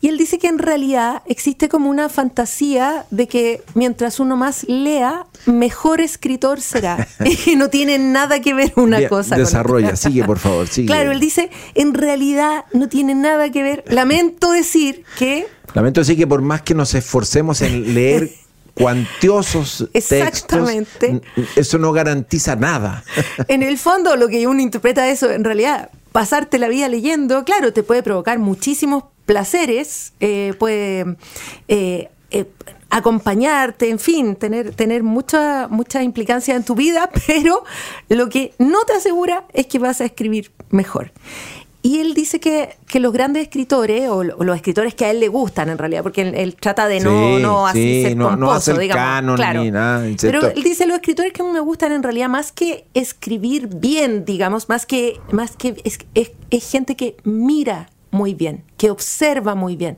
Y 0.00 0.08
él 0.08 0.18
dice 0.18 0.38
que 0.38 0.46
en 0.46 0.58
realidad 0.58 1.22
existe 1.26 1.68
como 1.68 1.88
una 1.90 2.08
fantasía 2.08 3.06
de 3.10 3.26
que 3.26 3.62
mientras 3.74 4.20
uno 4.20 4.36
más 4.36 4.64
lea, 4.68 5.26
mejor 5.46 6.00
escritor 6.00 6.60
será. 6.60 7.08
y 7.46 7.56
no 7.56 7.70
tiene 7.70 7.98
nada 7.98 8.40
que 8.40 8.54
ver 8.54 8.72
una 8.76 8.98
Bien, 8.98 9.08
cosa 9.08 9.30
con 9.36 9.44
Desarrolla, 9.44 9.86
otra. 9.86 9.96
sigue 9.96 10.24
por 10.24 10.38
favor, 10.38 10.68
sigue. 10.68 10.86
Claro, 10.86 11.12
él 11.12 11.20
dice, 11.20 11.50
en 11.74 11.94
realidad 11.94 12.66
no 12.72 12.88
tiene 12.88 13.14
nada 13.14 13.50
que 13.50 13.62
ver. 13.62 13.84
Lamento 13.88 14.52
decir 14.52 15.04
que 15.18 15.46
Lamento 15.74 16.00
decir 16.00 16.16
que 16.16 16.26
por 16.26 16.40
más 16.40 16.62
que 16.62 16.74
nos 16.74 16.94
esforcemos 16.94 17.60
en 17.60 17.94
leer 17.94 18.30
cuantiosos 18.76 19.88
Exactamente. 19.92 21.20
textos, 21.22 21.56
eso 21.56 21.78
no 21.78 21.92
garantiza 21.92 22.56
nada. 22.56 23.04
en 23.48 23.62
el 23.62 23.78
fondo 23.78 24.16
lo 24.16 24.28
que 24.28 24.46
uno 24.46 24.60
interpreta 24.60 25.08
eso, 25.08 25.30
en 25.30 25.44
realidad, 25.44 25.90
pasarte 26.12 26.58
la 26.58 26.68
vida 26.68 26.88
leyendo, 26.88 27.44
claro, 27.44 27.72
te 27.72 27.82
puede 27.82 28.02
provocar 28.02 28.38
muchísimos 28.38 29.04
placeres, 29.24 30.12
eh, 30.20 30.54
puede 30.58 31.16
eh, 31.68 32.10
eh, 32.30 32.46
acompañarte, 32.90 33.90
en 33.90 33.98
fin, 33.98 34.36
tener, 34.36 34.74
tener 34.74 35.02
mucha, 35.02 35.68
mucha 35.68 36.02
implicancia 36.02 36.54
en 36.54 36.64
tu 36.64 36.74
vida, 36.74 37.10
pero 37.26 37.64
lo 38.08 38.28
que 38.28 38.54
no 38.58 38.84
te 38.84 38.94
asegura 38.94 39.44
es 39.52 39.66
que 39.66 39.78
vas 39.78 40.00
a 40.00 40.04
escribir 40.04 40.52
mejor. 40.70 41.12
Y 41.86 42.00
él 42.00 42.14
dice 42.14 42.40
que, 42.40 42.76
que 42.88 42.98
los 42.98 43.12
grandes 43.12 43.44
escritores, 43.44 44.08
o, 44.08 44.16
o 44.16 44.24
los 44.44 44.56
escritores 44.56 44.94
que 44.96 45.04
a 45.04 45.10
él 45.12 45.20
le 45.20 45.28
gustan 45.28 45.68
en 45.68 45.78
realidad, 45.78 46.02
porque 46.02 46.22
él, 46.22 46.34
él 46.34 46.56
trata 46.56 46.88
de 46.88 46.98
no, 46.98 47.10
Sí, 47.36 47.42
no 47.42 47.66
así 47.66 47.78
sí, 47.82 48.02
ser 48.02 48.16
no- 48.16 48.34
no 48.36 48.58
digamos. 48.58 49.04
canon 49.04 49.36
claro. 49.36 49.62
ni 49.62 49.70
nada, 49.70 50.04
Pero 50.20 50.48
él 50.48 50.62
dice, 50.64 50.84
los 50.86 50.96
escritores 50.96 51.32
que 51.32 51.42
a 51.42 51.44
mí 51.44 51.52
me 51.52 51.60
gustan 51.60 51.92
en 51.92 52.02
realidad 52.02 52.28
más 52.28 52.50
que 52.50 52.86
escribir 52.94 53.68
bien, 53.68 54.24
digamos, 54.24 54.68
más 54.68 54.84
que, 54.84 55.20
más 55.30 55.56
que 55.56 55.76
es, 55.84 55.98
es- 56.14 56.32
es 56.50 56.70
gente 56.70 56.96
que 56.96 57.16
mira 57.22 57.88
muy 58.10 58.34
bien, 58.34 58.64
que 58.76 58.90
observa 58.90 59.54
muy 59.54 59.76
bien. 59.76 59.96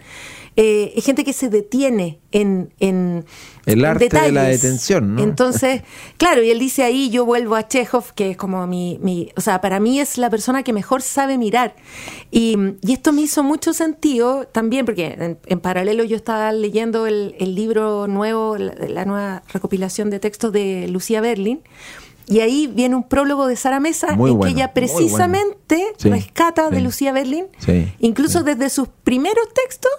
Eh, 0.61 0.93
es 0.97 1.05
gente 1.05 1.23
que 1.23 1.33
se 1.33 1.49
detiene 1.51 2.19
en, 2.33 2.75
en 2.81 3.25
El 3.65 3.79
en 3.79 3.85
arte 3.85 4.09
de 4.09 4.33
la 4.33 4.43
detención, 4.43 5.15
¿no? 5.15 5.23
Entonces, 5.23 5.83
claro, 6.17 6.43
y 6.43 6.51
él 6.51 6.59
dice 6.59 6.83
ahí, 6.83 7.11
yo 7.11 7.25
vuelvo 7.25 7.55
a 7.55 7.69
Chekhov, 7.69 8.13
que 8.15 8.31
es 8.31 8.37
como 8.37 8.67
mi, 8.67 8.99
mi- 9.01 9.31
o 9.37 9.41
sea, 9.41 9.61
para 9.61 9.79
mí 9.79 10.01
es 10.01 10.19
la 10.19 10.31
persona 10.31 10.65
que 10.65 10.73
mejor 10.73 11.03
sabe 11.03 11.39
mirar. 11.39 11.77
Y, 12.33 12.57
y 12.83 12.93
esto 12.93 13.13
me 13.13 13.21
hizo 13.23 13.45
mucho 13.45 13.73
sentido 13.73 14.49
también, 14.51 14.85
porque 14.85 15.07
en, 15.19 15.39
en 15.47 15.61
paralelo 15.61 16.03
yo 16.03 16.17
estaba 16.17 16.51
leyendo 16.51 17.07
el, 17.07 17.37
el 17.39 17.55
libro 17.55 18.09
nuevo, 18.09 18.57
la, 18.59 18.75
la 18.75 19.05
nueva 19.05 19.45
recopilación 19.53 20.11
de 20.11 20.19
textos 20.19 20.53
de 20.53 20.89
Lucía 20.89 21.21
Berlin. 21.21 21.61
Y 22.29 22.41
ahí 22.41 22.67
viene 22.67 22.95
un 22.95 23.05
prólogo 23.05 23.47
de 23.47 23.57
Sara 23.57 23.81
Mesa 23.81 24.15
Muy 24.15 24.31
en 24.33 24.37
bueno, 24.37 24.53
que 24.55 24.59
ella 24.61 24.71
bueno. 24.75 24.75
precisamente 24.75 25.95
Sí, 25.97 26.11
rescata 26.11 26.69
de. 26.71 26.81
Lucía 26.81 27.13
Berlin, 27.13 27.47
Sí, 27.59 27.93
incluso 28.01 28.43
desde 28.43 28.69
sus 28.71 28.89
primeros 28.89 29.47
textos, 29.55 29.91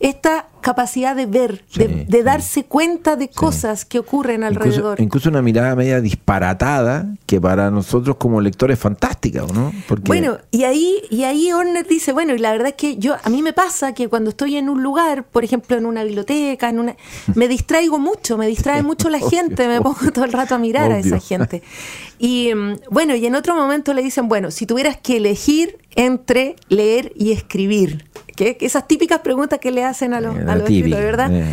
esta 0.00 0.46
capacidad 0.60 1.14
de 1.16 1.26
ver, 1.26 1.64
Sí, 1.70 1.78
de, 1.80 1.88
de 2.04 2.18
sí. 2.18 2.24
darse 2.24 2.64
cuenta 2.64 3.16
de 3.16 3.28
cosas 3.28 3.84
que 3.84 3.98
ocurren 3.98 4.42
alrededor. 4.44 5.00
incluso 5.00 5.28
una 5.28 5.40
mirada 5.40 5.74
media 5.76 6.00
disparatada 6.00 7.06
que 7.26 7.40
para 7.40 7.70
nosotros 7.70 8.16
como 8.16 8.40
lectores 8.40 8.76
es 8.76 8.80
fantástica, 8.82 9.44
¿o 9.44 9.52
¿no? 9.52 9.72
Porque 9.86 10.04
Bueno, 10.06 10.38
y 10.50 10.64
ahí, 10.64 10.96
y 11.10 11.24
ahí 11.24 11.52
Horner 11.52 11.86
dice, 11.86 12.12
bueno, 12.12 12.34
y 12.34 12.38
la 12.38 12.52
verdad 12.52 12.68
es 12.68 12.74
que 12.74 12.96
yo, 12.98 13.16
a 13.22 13.30
mí 13.30 13.40
me 13.42 13.52
pasa 13.52 13.94
que 13.94 14.08
cuando 14.08 14.30
estoy 14.30 14.56
en 14.56 14.68
un 14.68 14.82
lugar, 14.82 15.24
por 15.24 15.44
ejemplo, 15.44 15.76
en 15.76 15.86
una 15.86 16.04
biblioteca, 16.04 16.68
en 16.68 16.80
una, 16.80 16.96
me 17.34 17.48
distraigo 17.48 17.98
mucho, 17.98 18.36
me 18.36 18.46
distrae 18.46 18.82
mucho 18.82 19.08
la 19.08 19.18
obvio, 19.18 19.30
gente, 19.30 19.68
me 19.68 19.80
pongo 19.80 20.10
todo 20.12 20.24
el 20.24 20.32
rato 20.32 20.54
a 20.54 20.58
mirar 20.58 20.92
a 20.92 20.98
esa 20.98 21.18
gente. 21.20 21.62
Y 22.20 22.52
mm, 22.52 22.78
bueno, 22.90 23.14
y 23.14 23.24
en 23.26 23.36
otro 23.36 23.54
momento 23.54 23.94
le 23.94 24.02
dicen, 24.02 24.26
bueno, 24.26 24.50
si 24.50 24.66
tuvieras 24.66 24.96
que 24.96 25.18
elegir 25.18 25.78
entre 25.94 26.56
leer 26.68 27.12
y 27.14 27.30
escribir, 27.30 28.06
que 28.38 28.56
que 28.56 28.66
esas 28.66 28.86
típicas 28.86 29.18
preguntas 29.20 29.58
que 29.58 29.70
le 29.72 29.82
hacen 29.84 30.14
a 30.14 30.20
los, 30.20 30.36
Eh, 30.36 30.44
a 30.46 30.54
los 30.54 30.70
escritores, 30.70 31.04
¿verdad? 31.04 31.30
eh, 31.32 31.44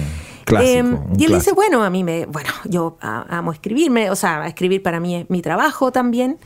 clásico, 0.46 0.72
Em, 0.78 1.00
y 1.18 1.26
él 1.26 1.34
dice, 1.34 1.52
bueno, 1.54 1.84
a 1.84 1.90
mí 1.90 2.04
me, 2.04 2.28
bueno, 2.28 2.52
yo 2.66 2.98
amo 3.02 3.52
escribirme, 3.52 4.12
o 4.12 4.16
sea, 4.16 4.46
escribir 4.48 4.84
para 4.84 5.00
mí 5.00 5.16
es 5.16 5.30
mi 5.30 5.42
trabajo 5.42 5.92
también, 5.92 6.38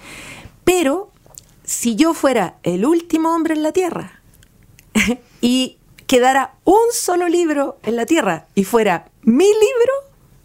pero 0.64 1.12
si 1.66 1.96
yo 1.96 2.14
fuera 2.14 2.56
el 2.64 2.86
último 2.86 3.36
hombre 3.36 3.54
en 3.54 3.64
la 3.64 3.74
Tierra 3.74 4.22
y 5.42 5.78
quedara 6.08 6.54
un 6.64 6.88
solo 6.94 7.28
libro 7.28 7.78
en 7.84 7.98
la 7.98 8.06
Tierra 8.06 8.48
y 8.56 8.64
fuera 8.64 9.10
mi 9.24 9.46
libro, 9.46 9.94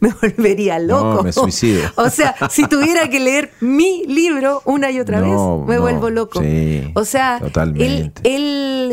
me 0.05 0.13
volvería 0.21 0.79
loco. 0.79 1.15
No, 1.17 1.23
me 1.23 1.33
suicido. 1.33 1.83
O 1.97 2.11
sea, 2.11 2.35
si 2.51 2.67
tuviera 2.67 3.09
que 3.09 3.21
leer 3.21 3.51
mi 3.61 4.05
libro 4.07 4.63
una 4.65 4.91
y 4.91 5.01
otra 5.01 5.21
No, 5.21 5.61
vez, 5.61 5.69
me 5.69 5.75
no, 5.77 5.81
vuelvo 5.83 6.11
loco. 6.11 6.41
sí, 6.41 6.91
o 6.95 7.05
sea, 7.05 7.39
totalmente. 7.41 8.23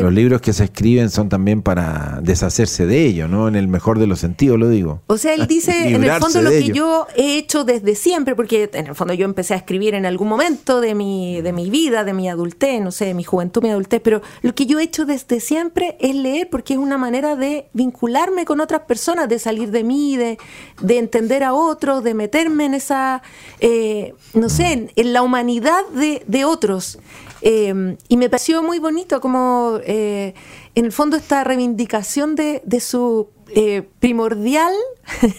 los 0.00 0.12
libros 0.12 0.40
que 0.40 0.52
se 0.52 0.64
escriben 0.64 1.10
son 1.10 1.28
también 1.28 1.62
para 1.62 2.18
deshacerse 2.22 2.86
de 2.86 3.04
ello, 3.06 3.28
¿no? 3.28 3.48
En 3.48 3.56
el 3.56 3.68
mejor 3.68 3.98
de 3.98 4.06
los 4.06 4.20
sentidos 4.20 4.58
lo 4.58 4.68
digo. 4.68 5.02
O 5.06 5.18
sea, 5.18 5.34
él 5.34 5.46
dice, 5.46 5.88
en 5.94 6.02
el 6.04 6.10
fondo, 6.20 6.42
lo 6.42 6.50
que 6.50 6.58
ello. 6.58 6.74
yo 6.74 7.06
he 7.16 7.36
hecho 7.38 7.64
desde 7.64 7.94
siempre, 7.94 8.34
porque 8.34 8.70
en 8.72 8.86
el 8.86 8.94
fondo 8.94 9.14
yo 9.14 9.24
empecé 9.24 9.54
a 9.54 9.56
escribir 9.58 9.94
en 9.94 10.06
algún 10.06 10.28
momento 10.28 10.80
de 10.80 10.94
mi, 10.94 11.40
de 11.40 11.52
mi 11.52 11.70
vida, 11.70 12.04
de 12.04 12.12
mi 12.12 12.28
adultez, 12.28 12.80
no 12.80 12.90
sé, 12.90 13.06
de 13.06 13.14
mi 13.14 13.24
juventud, 13.24 13.62
mi 13.62 13.70
adultez, 13.70 14.00
pero 14.02 14.22
lo 14.42 14.54
que 14.54 14.66
yo 14.66 14.78
he 14.78 14.82
hecho 14.84 15.04
desde 15.04 15.40
siempre 15.40 15.96
es 16.00 16.14
leer, 16.14 16.48
porque 16.50 16.74
es 16.74 16.78
una 16.78 16.98
manera 16.98 17.36
de 17.36 17.66
vincularme 17.72 18.44
con 18.44 18.60
otras 18.60 18.82
personas, 18.82 19.28
de 19.28 19.38
salir 19.38 19.70
de 19.70 19.84
mí, 19.84 20.16
de, 20.16 20.38
de 20.80 20.98
entender 21.02 21.44
a 21.44 21.54
otros, 21.54 22.02
de 22.02 22.14
meterme 22.14 22.64
en 22.64 22.74
esa, 22.74 23.22
eh, 23.60 24.14
no 24.34 24.48
sé, 24.48 24.88
en, 24.94 25.12
la 25.12 25.22
humanidad 25.22 25.82
de, 25.90 26.44
otros. 26.44 26.98
Eh, 27.42 27.96
y 28.08 28.16
me 28.16 28.28
pareció 28.28 28.62
muy 28.62 28.78
bonito 28.78 29.20
como, 29.20 29.78
eh, 29.84 30.34
en 30.74 30.84
el 30.84 30.92
fondo, 30.92 31.16
esta 31.16 31.44
reivindicación 31.44 32.34
de, 32.34 32.62
su 32.80 33.28
eh, 33.54 33.82
primordial 34.00 34.72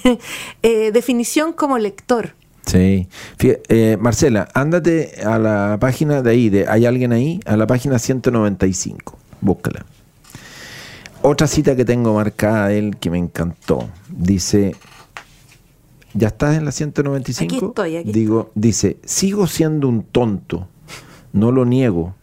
definición 0.62 1.53
como 1.53 1.77
lector. 1.77 2.36
Sí. 2.65 3.08
Marcela, 4.00 4.48
ándate 4.53 5.15
a 5.25 5.38
la 5.38 5.77
página 5.79 6.22
de 6.22 6.29
ahí, 6.29 6.50
de 6.50 6.67
¿hay 6.67 6.86
alguien 6.86 7.12
ahí? 7.12 7.39
A 7.46 7.58
la 7.58 7.67
página 7.67 8.00
195. 8.00 9.17
Búscala. 9.41 9.86
Otra 11.25 11.48
cita 11.48 11.74
que 11.77 11.86
tengo 11.86 12.13
marcada 12.13 12.67
de 12.67 12.79
él 12.79 12.98
que 12.98 13.10
me 13.10 13.17
encantó. 13.17 13.89
Dice, 14.10 14.75
¿ya 16.13 16.27
estás 16.29 16.58
en 16.58 16.65
la 16.65 16.72
195? 16.72 17.55
Aquí 17.55 17.65
estoy, 17.65 17.98
aquí 17.98 18.12
Digo, 18.12 18.51
dice, 18.55 18.98
sigo 19.05 19.48
siendo 19.48 19.88
un 19.88 20.03
tonto, 20.03 20.67
no 21.32 21.51
lo 21.51 21.65
niego, 21.65 22.15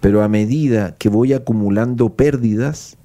pero 0.00 0.22
a 0.22 0.28
medida 0.28 0.94
que 0.96 1.08
voy 1.08 1.32
acumulando 1.32 2.10
pérdidas, 2.10 2.96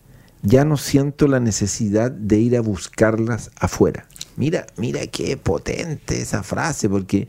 ya 0.42 0.66
no 0.66 0.78
siento 0.78 1.28
la 1.28 1.40
necesidad 1.40 2.12
de 2.12 2.40
ir 2.40 2.58
a 2.58 2.62
buscarlas 2.62 3.52
afuera. 3.60 4.08
Mira, 4.36 4.68
mira 4.78 5.06
qué 5.08 5.36
potente 5.36 6.22
esa 6.22 6.44
frase, 6.44 6.88
porque 6.88 7.28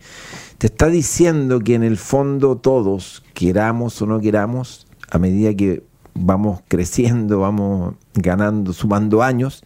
te 0.59 0.67
está 0.67 0.89
diciendo 0.89 1.61
que 1.61 1.75
en 1.75 1.83
el 1.83 1.97
fondo 1.97 2.59
todos, 2.59 3.25
queramos 3.35 4.01
o 4.03 4.07
no 4.07 4.21
queramos, 4.21 4.87
a 5.11 5.19
medida 5.19 5.55
que 5.55 5.83
vamos 6.15 6.61
creciendo, 6.69 7.41
vamos 7.41 7.95
ganando, 8.15 8.73
sumando 8.73 9.23
años, 9.23 9.65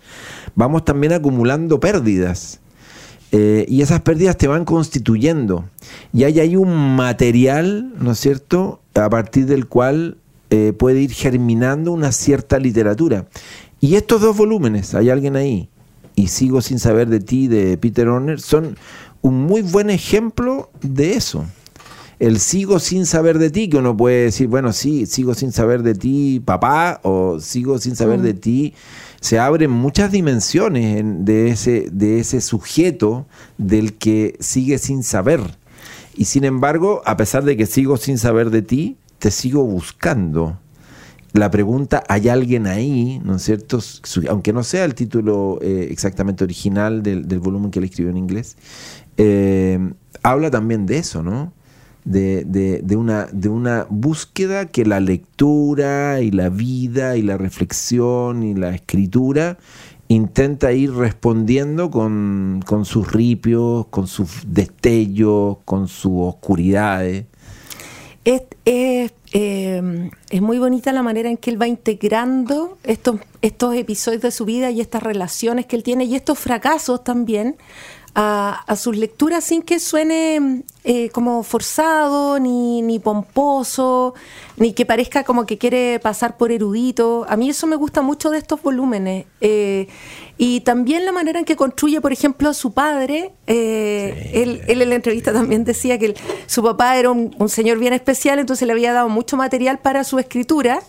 vamos 0.54 0.84
también 0.84 1.12
acumulando 1.12 1.80
pérdidas. 1.80 2.60
Eh, 3.34 3.64
y 3.66 3.80
esas 3.80 4.02
pérdidas 4.02 4.36
te 4.36 4.46
van 4.46 4.64
constituyendo. 4.66 5.64
Y 6.12 6.24
ahí 6.24 6.38
hay 6.38 6.54
un 6.54 6.94
material, 6.94 7.94
¿no 7.98 8.12
es 8.12 8.18
cierto?, 8.18 8.80
a 8.94 9.08
partir 9.08 9.46
del 9.46 9.66
cual 9.66 10.18
eh, 10.50 10.74
puede 10.78 11.00
ir 11.00 11.12
germinando 11.12 11.92
una 11.92 12.12
cierta 12.12 12.58
literatura. 12.58 13.26
Y 13.80 13.94
estos 13.96 14.20
dos 14.20 14.36
volúmenes, 14.36 14.94
hay 14.94 15.08
alguien 15.08 15.34
ahí, 15.34 15.70
y 16.14 16.28
sigo 16.28 16.60
sin 16.60 16.78
saber 16.78 17.08
de 17.08 17.20
ti, 17.20 17.48
de 17.48 17.78
Peter 17.78 18.06
Horner, 18.06 18.38
son 18.38 18.76
un 19.22 19.46
muy 19.46 19.62
buen 19.62 19.88
ejemplo 19.88 20.70
de 20.82 21.14
eso. 21.14 21.46
El 22.22 22.38
sigo 22.38 22.78
sin 22.78 23.04
saber 23.04 23.40
de 23.40 23.50
ti, 23.50 23.68
que 23.68 23.78
uno 23.78 23.96
puede 23.96 24.26
decir, 24.26 24.46
bueno, 24.46 24.72
sí, 24.72 25.06
sigo 25.06 25.34
sin 25.34 25.50
saber 25.50 25.82
de 25.82 25.96
ti, 25.96 26.40
papá, 26.44 27.00
o 27.02 27.40
sigo 27.40 27.78
sin 27.78 27.96
saber 27.96 28.20
de 28.20 28.32
ti, 28.32 28.74
se 29.20 29.40
abren 29.40 29.72
muchas 29.72 30.12
dimensiones 30.12 30.98
en- 31.00 31.24
de, 31.24 31.48
ese, 31.48 31.88
de 31.90 32.20
ese 32.20 32.40
sujeto 32.40 33.26
del 33.58 33.94
que 33.94 34.36
sigue 34.38 34.78
sin 34.78 35.02
saber. 35.02 35.40
Y 36.16 36.26
sin 36.26 36.44
embargo, 36.44 37.02
a 37.06 37.16
pesar 37.16 37.42
de 37.42 37.56
que 37.56 37.66
sigo 37.66 37.96
sin 37.96 38.18
saber 38.18 38.50
de 38.50 38.62
ti, 38.62 38.96
te 39.18 39.32
sigo 39.32 39.64
buscando. 39.64 40.60
La 41.32 41.50
pregunta, 41.50 42.04
¿hay 42.08 42.28
alguien 42.28 42.68
ahí? 42.68 43.20
¿No 43.24 43.34
es 43.34 43.42
cierto? 43.42 43.80
Aunque 44.28 44.52
no 44.52 44.62
sea 44.62 44.84
el 44.84 44.94
título 44.94 45.58
eh, 45.60 45.88
exactamente 45.90 46.44
original 46.44 47.02
del, 47.02 47.26
del 47.26 47.40
volumen 47.40 47.72
que 47.72 47.80
él 47.80 47.86
escribió 47.86 48.12
en 48.12 48.16
inglés, 48.18 48.56
eh, 49.16 49.80
habla 50.22 50.52
también 50.52 50.86
de 50.86 50.98
eso, 50.98 51.24
¿no? 51.24 51.52
De, 52.04 52.44
de- 52.44 52.80
de 52.82 52.96
una, 52.96 53.26
de 53.32 53.48
una 53.48 53.86
búsqueda 53.88 54.66
que 54.66 54.84
la 54.84 54.98
lectura 54.98 56.20
y 56.20 56.32
la 56.32 56.48
vida 56.48 57.16
y 57.16 57.22
la 57.22 57.38
reflexión 57.38 58.42
y 58.42 58.54
la 58.54 58.74
escritura 58.74 59.56
intenta 60.08 60.72
ir 60.72 60.92
respondiendo 60.92 61.90
con, 61.92 62.60
con 62.66 62.84
sus 62.84 63.12
ripios, 63.12 63.86
con 63.86 64.08
sus 64.08 64.28
destellos, 64.46 65.58
con 65.64 65.86
sus 65.86 66.12
oscuridades. 66.16 67.26
Es, 68.24 68.42
es, 68.64 69.12
eh, 69.32 70.10
es 70.30 70.42
muy 70.42 70.58
bonita 70.58 70.92
la 70.92 71.02
manera 71.02 71.30
en 71.30 71.36
que 71.36 71.50
él 71.50 71.60
va 71.60 71.66
integrando 71.66 72.78
estos, 72.84 73.20
estos 73.40 73.74
episodios 73.74 74.22
de 74.22 74.30
su 74.32 74.44
vida 74.44 74.70
y 74.70 74.80
estas 74.80 75.02
relaciones 75.02 75.66
que 75.66 75.76
él 75.76 75.82
tiene 75.82 76.04
y 76.04 76.14
estos 76.14 76.38
fracasos 76.38 77.02
también 77.04 77.56
a, 78.14 78.76
sus 78.76 78.96
lecturas 78.96 79.44
sin 79.44 79.62
que 79.62 79.80
suene 79.80 80.62
eh, 80.84 81.08
como 81.10 81.42
forzado, 81.42 82.38
ni, 82.38 82.82
ni, 82.82 82.98
pomposo, 82.98 84.14
ni 84.56 84.74
que 84.74 84.84
parezca 84.84 85.24
como 85.24 85.46
que 85.46 85.56
quiere 85.56 85.98
pasar 85.98 86.36
por 86.36 86.52
erudito. 86.52 87.24
A 87.28 87.36
mí 87.36 87.48
eso 87.48 87.66
me 87.66 87.76
gusta 87.76 88.02
mucho 88.02 88.30
de 88.30 88.38
estos 88.38 88.60
volúmenes. 88.60 89.26
Eh, 89.40 89.88
y 90.36 90.60
también 90.60 91.06
la 91.06 91.12
manera 91.12 91.38
en 91.38 91.44
que 91.44 91.56
construye, 91.56 92.00
por 92.00 92.12
ejemplo, 92.12 92.52
su 92.52 92.72
padre. 92.72 93.30
Eh, 93.46 94.30
él, 94.34 94.62
en 94.66 94.88
la 94.88 94.94
entrevista 94.94 95.32
también 95.32 95.64
decía 95.64 95.98
que 95.98 96.14
su 96.46 96.62
papá 96.62 96.98
era 96.98 97.10
un, 97.10 97.34
un, 97.38 97.48
señor 97.48 97.78
bien 97.78 97.94
especial, 97.94 98.38
entonces 98.38 98.66
le 98.66 98.72
había 98.72 98.92
dado 98.92 99.08
mucho 99.08 99.36
material 99.36 99.78
para 99.78 100.04
su 100.04 100.18
escritura. 100.18 100.80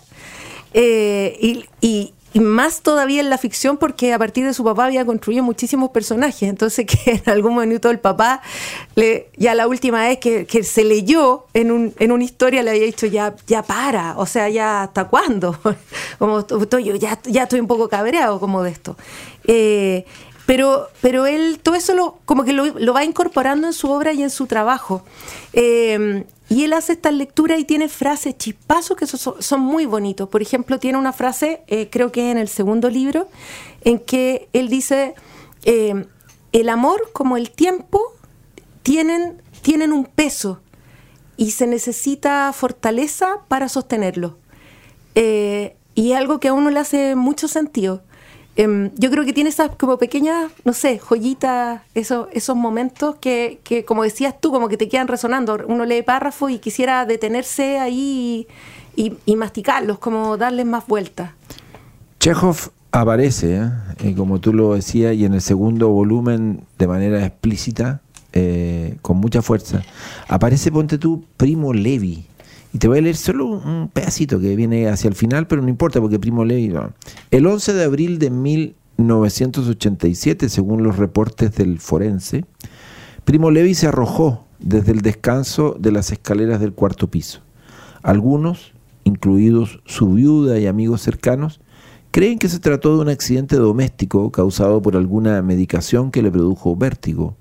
y, 0.74 1.64
y 1.80 2.12
más 2.40 2.82
todavía 2.82 3.20
en 3.20 3.30
la 3.30 3.38
ficción 3.38 3.76
porque 3.76 4.12
a 4.12 4.18
partir 4.18 4.44
de 4.44 4.54
su 4.54 4.64
papá 4.64 4.86
había 4.86 5.04
construido 5.04 5.42
muchísimos 5.42 5.90
personajes. 5.90 6.48
Entonces 6.48 6.86
que 7.04 7.22
en 7.24 7.30
algún 7.30 7.54
momento 7.54 7.90
el 7.90 8.00
papá, 8.00 8.42
le, 8.94 9.28
ya 9.36 9.54
la 9.54 9.68
última 9.68 10.02
vez 10.02 10.18
que, 10.18 10.64
se 10.64 10.84
leyó 10.84 11.46
en, 11.54 11.70
un, 11.70 11.94
en 11.98 12.12
una 12.12 12.24
historia 12.24 12.62
le 12.62 12.70
había 12.70 12.84
dicho 12.84 13.06
ya, 13.06 13.34
ya 13.46 13.62
para, 13.62 14.18
o 14.18 14.26
sea, 14.26 14.48
ya 14.48 14.82
hasta 14.82 15.04
cuándo. 15.04 15.58
como 16.18 16.40
estoy, 16.40 16.84
yo 16.84 16.96
ya, 16.96 17.18
ya 17.24 17.44
estoy 17.44 17.60
un 17.60 17.66
poco 17.66 17.88
cabreado 17.88 18.40
como 18.40 18.62
de 18.62 18.70
esto. 18.70 18.96
Eh, 19.44 20.04
pero, 20.46 20.88
pero 21.00 21.26
él 21.26 21.60
todo 21.62 21.74
eso 21.74 21.94
lo, 21.94 22.18
como 22.26 22.44
que 22.44 22.52
lo, 22.52 22.92
va 22.92 23.04
incorporando 23.04 23.66
en 23.66 23.72
su 23.72 23.90
obra 23.90 24.12
y 24.12 24.22
en 24.22 24.30
su 24.30 24.46
trabajo. 24.46 25.02
Eh, 25.52 26.24
y 26.54 26.62
él 26.62 26.72
hace 26.72 26.92
estas 26.92 27.12
lecturas 27.12 27.58
y 27.58 27.64
tiene 27.64 27.88
frases 27.88 28.38
chispazos 28.38 28.96
que 28.96 29.08
son, 29.08 29.60
muy 29.60 29.86
bonitos. 29.86 30.28
Por 30.28 30.40
ejemplo, 30.40 30.78
tiene 30.78 30.98
una 30.98 31.12
frase, 31.12 31.64
eh, 31.66 31.88
creo 31.90 32.12
que 32.12 32.30
en 32.30 32.38
el 32.38 32.46
segundo 32.46 32.90
libro, 32.90 33.26
en 33.80 33.98
que 33.98 34.48
él 34.52 34.68
dice, 34.68 35.16
eh, 35.64 36.06
el 36.52 36.68
amor 36.68 37.10
como 37.12 37.36
el 37.36 37.50
tiempo 37.50 38.00
tienen, 38.84 39.42
tienen 39.62 39.92
un 39.92 40.04
peso 40.04 40.60
y 41.36 41.50
se 41.50 41.66
necesita 41.66 42.52
fortaleza 42.52 43.40
para 43.48 43.68
sostenerlo. 43.68 44.38
Eh, 45.16 45.76
y 45.96 46.12
es 46.12 46.18
algo 46.18 46.38
que 46.38 46.46
a 46.46 46.52
uno 46.52 46.70
le 46.70 46.78
hace 46.78 47.16
mucho 47.16 47.48
sentido. 47.48 48.03
Em, 48.56 48.90
yo 48.96 49.10
creo 49.10 49.24
que 49.24 49.32
tiene 49.32 49.50
esas 49.50 49.74
como 49.76 49.98
pequeñas, 49.98 50.52
no 50.64 50.72
sé, 50.72 50.98
joyitas, 50.98 51.80
esos, 51.94 52.28
esos 52.32 52.56
momentos 52.56 53.16
que, 53.16 53.58
que, 53.64 53.84
como 53.84 54.04
decías 54.04 54.40
tú, 54.40 54.52
como 54.52 54.68
que 54.68 54.76
te 54.76 54.88
quedan 54.88 55.08
resonando. 55.08 55.58
Uno 55.66 55.84
lee 55.84 56.02
párrafos 56.02 56.52
y 56.52 56.58
quisiera 56.58 57.04
detenerse 57.04 57.78
ahí 57.78 58.46
y, 58.96 59.36
masticarlos, 59.36 59.98
como 59.98 60.36
darles 60.36 60.66
más 60.66 60.86
vueltas. 60.86 61.30
Chekhov 62.20 62.70
aparece, 62.92 63.56
¿eh? 63.56 64.14
como 64.16 64.38
tú 64.38 64.52
lo 64.52 64.74
decías, 64.74 65.14
y 65.14 65.24
en 65.24 65.34
el 65.34 65.40
segundo 65.40 65.88
volumen 65.88 66.60
de 66.78 66.86
manera 66.86 67.24
explícita, 67.26 68.02
eh, 68.32 68.98
con 69.02 69.16
mucha 69.16 69.42
fuerza. 69.42 69.82
Aparece, 70.28 70.70
ponte 70.70 70.96
tú, 70.96 71.24
Primo 71.36 71.72
Levi 71.72 72.26
y 72.74 72.78
te 72.78 72.88
voy 72.88 72.98
a 72.98 73.02
leer 73.02 73.16
solo 73.16 73.46
un 73.46 73.88
pedacito 73.92 74.40
que 74.40 74.56
viene 74.56 74.88
hacia 74.88 75.06
el 75.06 75.14
final, 75.14 75.46
pero 75.46 75.62
no 75.62 75.68
importa 75.68 76.00
porque 76.00 76.18
Primo 76.18 76.44
Levi... 76.44 76.74
El 77.30 77.46
11 77.46 77.72
de 77.72 77.84
abril 77.84 78.18
de 78.18 78.30
1987, 78.30 80.48
según 80.48 80.82
los 80.82 80.96
reportes 80.96 81.54
del 81.54 81.78
forense, 81.78 82.44
Primo 83.24 83.52
Levi 83.52 83.74
se 83.74 83.86
arrojó 83.86 84.44
desde 84.58 84.90
el 84.90 85.02
descanso 85.02 85.76
de 85.78 85.92
las 85.92 86.10
escaleras 86.10 86.58
del 86.58 86.72
cuarto 86.72 87.08
piso. 87.08 87.42
Algunos, 88.02 88.72
incluidos 89.04 89.80
su 89.84 90.14
viuda 90.14 90.58
y 90.58 90.66
amigos 90.66 91.00
cercanos, 91.00 91.60
creen 92.10 92.40
que 92.40 92.48
se 92.48 92.58
trató 92.58 92.96
de 92.96 93.02
un 93.02 93.08
accidente 93.08 93.54
doméstico 93.54 94.32
causado 94.32 94.82
por 94.82 94.96
alguna 94.96 95.40
medicación 95.42 96.10
que 96.10 96.22
le 96.22 96.32
produjo 96.32 96.74
vértigo. 96.74 97.36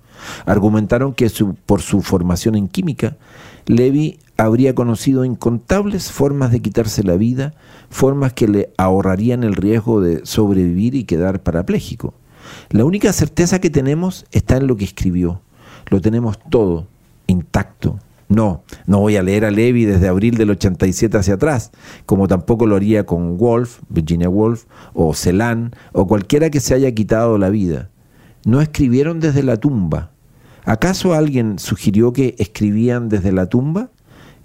Argumentaron 0.46 1.16
que 1.16 1.32
por 1.66 1.82
su 1.82 2.04
formación 2.04 2.54
en 2.54 2.68
química, 2.68 3.18
Levi 3.66 4.20
habría 4.38 4.76
conocido 4.76 5.26
incontables 5.26 6.12
formas 6.12 6.52
de 6.52 6.62
quitarse 6.62 7.04
la 7.04 7.16
vida, 7.16 7.54
formas 7.90 8.34
que 8.34 8.48
le 8.48 8.74
ahorrarían 8.78 9.44
el 9.44 9.56
riesgo 9.56 10.02
de 10.02 10.26
sobrevivir 10.26 10.96
y 10.96 11.04
quedar 11.04 11.44
parapléjico. 11.44 12.14
La 12.70 12.86
única 12.86 13.14
certeza 13.14 13.60
que 13.60 13.70
tenemos 13.70 14.26
está 14.32 14.58
en 14.58 14.68
lo 14.68 14.76
que 14.76 14.86
escribió. 14.86 15.42
Lo 15.90 16.02
tenemos 16.02 16.40
todo, 16.50 16.88
intacto. 17.28 18.00
No, 18.30 18.64
no 18.88 19.00
voy 19.00 19.16
a 19.18 19.24
leer 19.24 19.46
a 19.46 19.52
Levi 19.52 19.86
desde 19.86 20.08
abril 20.08 20.38
del 20.38 20.50
87 20.50 21.18
hacia 21.18 21.36
atrás, 21.36 21.72
como 22.06 22.28
tampoco 22.28 22.66
lo 22.66 22.76
haría 22.76 23.06
con 23.06 23.40
Woolf, 23.40 23.82
Virginia 23.90 24.30
Woolf, 24.30 24.66
o 24.94 25.14
Celan, 25.14 25.72
o 25.92 26.08
cualquiera 26.08 26.50
que 26.50 26.60
se 26.60 26.74
haya 26.74 26.92
quitado 26.94 27.38
la 27.38 27.50
vida. 27.50 27.90
No 28.46 28.60
escribieron 28.60 29.20
desde 29.20 29.44
la 29.44 29.58
tumba. 29.58 30.12
¿Acaso 30.66 31.14
alguien 31.14 31.60
sugirió 31.60 32.12
que 32.14 32.36
escribían 32.40 33.10
desde 33.10 33.32
la 33.32 33.48
tumba? 33.48 33.90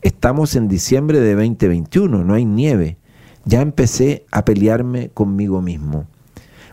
Estamos 0.03 0.55
en 0.55 0.69
diciembre 0.69 1.19
de 1.21 1.35
2021, 1.35 2.23
no 2.25 2.35
hay 2.35 2.45
nieve. 2.45 2.99
Ya 3.45 3.63
empecé 3.63 4.27
a 4.31 4.45
pelearme 4.45 5.09
conmigo 5.09 5.61
mismo. 5.61 6.07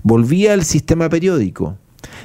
Volví 0.04 0.48
al 0.48 0.64
sistema 0.64 1.10
periódico. 1.10 1.76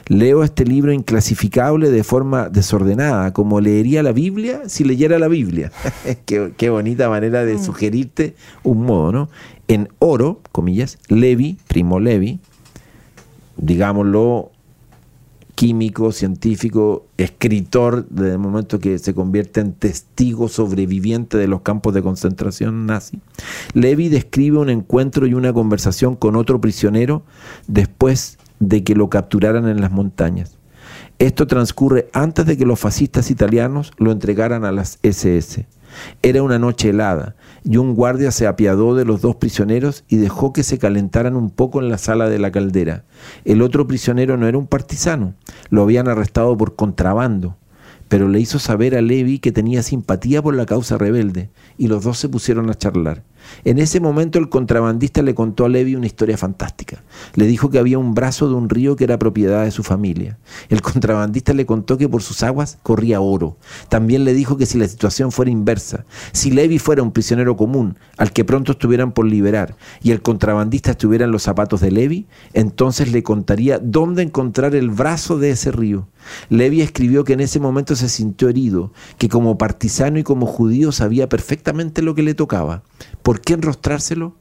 Leo 0.08 0.44
este 0.44 0.64
libro 0.64 0.92
inclasificable 0.92 1.90
de 1.90 2.04
forma 2.04 2.50
desordenada, 2.50 3.32
como 3.32 3.60
leería 3.60 4.02
la 4.02 4.12
Biblia 4.12 4.62
si 4.66 4.84
leyera 4.84 5.18
la 5.18 5.28
Biblia. 5.28 5.72
qué, 6.26 6.52
qué, 6.56 6.68
bonita 6.68 7.08
manera 7.08 7.44
de 7.44 7.54
mm. 7.54 7.64
sugerirte 7.64 8.34
un 8.62 8.84
modo, 8.84 9.12
¿no? 9.12 9.30
En 9.68 9.88
oro, 10.00 10.42
comillas, 10.52 10.98
Levi, 11.08 11.56
primo 11.66 11.98
Levi, 12.00 12.40
digámoslo 13.56 14.50
químico, 15.60 16.10
científico, 16.10 17.04
escritor, 17.18 18.06
desde 18.08 18.32
el 18.32 18.38
momento 18.38 18.78
que 18.78 18.98
se 18.98 19.12
convierte 19.12 19.60
en 19.60 19.74
testigo 19.74 20.48
sobreviviente 20.48 21.36
de 21.36 21.48
los 21.48 21.60
campos 21.60 21.92
de 21.92 22.00
concentración 22.00 22.86
nazi. 22.86 23.20
Levi 23.74 24.08
describe 24.08 24.56
un 24.56 24.70
encuentro 24.70 25.26
y 25.26 25.34
una 25.34 25.52
conversación 25.52 26.16
con 26.16 26.36
otro 26.36 26.62
prisionero 26.62 27.24
después 27.66 28.38
de 28.58 28.82
que 28.84 28.94
lo 28.94 29.10
capturaran 29.10 29.68
en 29.68 29.82
las 29.82 29.90
montañas. 29.90 30.56
Esto 31.18 31.46
transcurre 31.46 32.08
antes 32.14 32.46
de 32.46 32.56
que 32.56 32.64
los 32.64 32.80
fascistas 32.80 33.30
italianos 33.30 33.92
lo 33.98 34.12
entregaran 34.12 34.64
a 34.64 34.72
las 34.72 34.98
SS. 35.02 35.66
Era 36.22 36.42
una 36.42 36.58
noche 36.58 36.90
helada 36.90 37.36
y 37.64 37.76
un 37.76 37.94
guardia 37.94 38.30
se 38.30 38.46
apiadó 38.46 38.94
de 38.94 39.04
los 39.04 39.20
dos 39.20 39.36
prisioneros 39.36 40.04
y 40.08 40.16
dejó 40.16 40.52
que 40.52 40.62
se 40.62 40.78
calentaran 40.78 41.36
un 41.36 41.50
poco 41.50 41.80
en 41.80 41.88
la 41.88 41.98
sala 41.98 42.28
de 42.28 42.38
la 42.38 42.50
caldera. 42.50 43.04
El 43.44 43.62
otro 43.62 43.86
prisionero 43.86 44.36
no 44.36 44.46
era 44.46 44.58
un 44.58 44.66
partisano, 44.66 45.34
lo 45.68 45.82
habían 45.82 46.08
arrestado 46.08 46.56
por 46.56 46.76
contrabando, 46.76 47.56
pero 48.08 48.28
le 48.28 48.40
hizo 48.40 48.58
saber 48.58 48.96
a 48.96 49.02
Levi 49.02 49.38
que 49.38 49.52
tenía 49.52 49.82
simpatía 49.82 50.42
por 50.42 50.54
la 50.54 50.66
causa 50.66 50.98
rebelde 50.98 51.50
y 51.78 51.88
los 51.88 52.02
dos 52.02 52.18
se 52.18 52.28
pusieron 52.28 52.68
a 52.70 52.74
charlar. 52.74 53.22
En 53.64 53.78
ese 53.78 54.00
momento 54.00 54.38
el 54.38 54.48
contrabandista 54.48 55.22
le 55.22 55.34
contó 55.34 55.64
a 55.64 55.68
Levi 55.68 55.94
una 55.94 56.06
historia 56.06 56.36
fantástica. 56.36 57.02
Le 57.34 57.46
dijo 57.46 57.70
que 57.70 57.78
había 57.78 57.98
un 57.98 58.14
brazo 58.14 58.48
de 58.48 58.54
un 58.54 58.68
río 58.68 58.96
que 58.96 59.04
era 59.04 59.18
propiedad 59.18 59.64
de 59.64 59.70
su 59.70 59.82
familia. 59.82 60.38
El 60.68 60.82
contrabandista 60.82 61.52
le 61.52 61.66
contó 61.66 61.98
que 61.98 62.08
por 62.08 62.22
sus 62.22 62.42
aguas 62.42 62.78
corría 62.82 63.20
oro. 63.20 63.56
También 63.88 64.24
le 64.24 64.34
dijo 64.34 64.56
que 64.56 64.66
si 64.66 64.78
la 64.78 64.88
situación 64.88 65.32
fuera 65.32 65.50
inversa, 65.50 66.04
si 66.32 66.50
Levi 66.50 66.78
fuera 66.78 67.02
un 67.02 67.12
prisionero 67.12 67.56
común 67.56 67.96
al 68.16 68.32
que 68.32 68.44
pronto 68.44 68.72
estuvieran 68.72 69.12
por 69.12 69.26
liberar 69.26 69.76
y 70.02 70.10
el 70.10 70.22
contrabandista 70.22 70.92
estuviera 70.92 71.24
en 71.24 71.32
los 71.32 71.42
zapatos 71.42 71.80
de 71.80 71.90
Levi, 71.90 72.26
entonces 72.52 73.12
le 73.12 73.22
contaría 73.22 73.78
dónde 73.78 74.22
encontrar 74.22 74.74
el 74.74 74.90
brazo 74.90 75.38
de 75.38 75.50
ese 75.50 75.72
río. 75.72 76.06
Levi 76.48 76.80
escribió 76.80 77.24
que 77.24 77.32
en 77.32 77.40
ese 77.40 77.60
momento 77.60 77.96
se 77.96 78.08
sintió 78.08 78.48
herido, 78.48 78.92
que 79.18 79.28
como 79.28 79.58
partisano 79.58 80.18
y 80.18 80.22
como 80.22 80.46
judío 80.46 80.92
sabía 80.92 81.28
perfectamente 81.28 82.02
lo 82.02 82.14
que 82.14 82.22
le 82.22 82.34
tocaba. 82.34 82.82
¿Por 83.22 83.40
qué 83.40 83.54
enrostrárselo? 83.54 84.34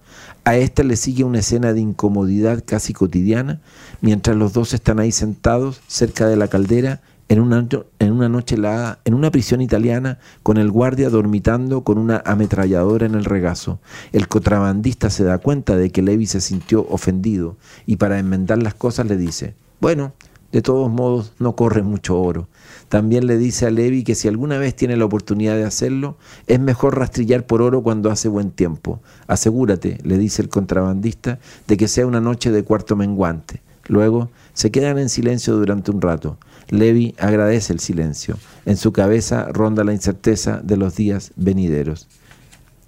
A 0.43 0.57
esta 0.57 0.83
le 0.83 0.95
sigue 0.95 1.23
una 1.23 1.39
escena 1.39 1.73
de 1.73 1.81
incomodidad 1.81 2.63
casi 2.65 2.93
cotidiana, 2.93 3.61
mientras 4.01 4.35
los 4.35 4.53
dos 4.53 4.73
están 4.73 4.99
ahí 4.99 5.11
sentados 5.11 5.81
cerca 5.87 6.27
de 6.27 6.37
la 6.37 6.47
caldera 6.47 7.01
en 7.29 7.39
una, 7.39 7.67
en 7.99 8.11
una 8.11 8.27
noche 8.27 8.55
helada, 8.55 8.99
en 9.05 9.13
una 9.13 9.29
prisión 9.29 9.61
italiana, 9.61 10.17
con 10.41 10.57
el 10.57 10.71
guardia 10.71 11.09
dormitando 11.09 11.83
con 11.83 11.99
una 11.99 12.23
ametralladora 12.25 13.05
en 13.05 13.13
el 13.13 13.25
regazo. 13.25 13.79
El 14.11 14.27
contrabandista 14.27 15.11
se 15.11 15.23
da 15.23 15.37
cuenta 15.37 15.77
de 15.77 15.91
que 15.91 16.01
Levi 16.01 16.25
se 16.25 16.41
sintió 16.41 16.87
ofendido 16.89 17.55
y 17.85 17.97
para 17.97 18.17
enmendar 18.17 18.61
las 18.61 18.73
cosas 18.73 19.05
le 19.05 19.15
dice, 19.15 19.53
bueno, 19.79 20.13
de 20.51 20.61
todos 20.61 20.89
modos 20.91 21.33
no 21.39 21.55
corre 21.55 21.83
mucho 21.83 22.19
oro. 22.19 22.47
También 22.87 23.27
le 23.27 23.37
dice 23.37 23.67
a 23.67 23.69
Levi 23.69 24.03
que 24.03 24.15
si 24.15 24.27
alguna 24.27 24.57
vez 24.57 24.75
tiene 24.75 24.97
la 24.97 25.05
oportunidad 25.05 25.55
de 25.55 25.63
hacerlo, 25.63 26.17
es 26.47 26.59
mejor 26.59 26.97
rastrillar 26.97 27.45
por 27.45 27.61
oro 27.61 27.83
cuando 27.83 28.09
hace 28.09 28.29
buen 28.29 28.51
tiempo. 28.51 28.99
Asegúrate, 29.27 29.99
le 30.03 30.17
dice 30.17 30.41
el 30.41 30.49
contrabandista, 30.49 31.39
de 31.67 31.77
que 31.77 31.87
sea 31.87 32.07
una 32.07 32.19
noche 32.19 32.51
de 32.51 32.63
cuarto 32.63 32.95
menguante. 32.95 33.61
Luego 33.87 34.29
se 34.53 34.71
quedan 34.71 34.97
en 34.97 35.09
silencio 35.09 35.55
durante 35.55 35.91
un 35.91 36.01
rato. 36.01 36.37
Levi 36.69 37.15
agradece 37.17 37.73
el 37.73 37.79
silencio. 37.79 38.37
En 38.65 38.77
su 38.77 38.91
cabeza 38.91 39.47
ronda 39.51 39.83
la 39.83 39.93
incerteza 39.93 40.61
de 40.63 40.77
los 40.77 40.95
días 40.95 41.31
venideros. 41.35 42.07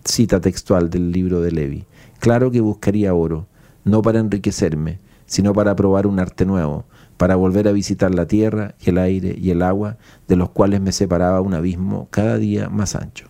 cita 0.03 0.41
textual 0.41 0.89
del 0.89 1.11
libro 1.11 1.41
de 1.41 1.51
Levi. 1.51 1.85
Claro 2.19 2.49
que 2.49 2.61
buscaría 2.61 3.13
oro, 3.13 3.47
no 3.83 4.01
para 4.01 4.19
enriquecerme, 4.19 4.99
sino 5.27 5.53
para 5.53 5.75
probar 5.75 6.07
un 6.07 6.19
arte 6.19 6.45
nuevo, 6.45 6.85
para 7.21 7.35
volver 7.35 7.67
a 7.67 7.71
visitar 7.71 8.15
la 8.15 8.25
tierra 8.25 8.73
y 8.79 8.89
el 8.89 8.97
aire 8.97 9.35
y 9.39 9.51
el 9.51 9.61
agua, 9.61 9.97
de 10.27 10.35
los 10.35 10.49
cuales 10.49 10.81
me 10.81 10.91
separaba 10.91 11.39
un 11.39 11.53
abismo 11.53 12.07
cada 12.09 12.39
día 12.39 12.67
más 12.67 12.95
ancho. 12.95 13.27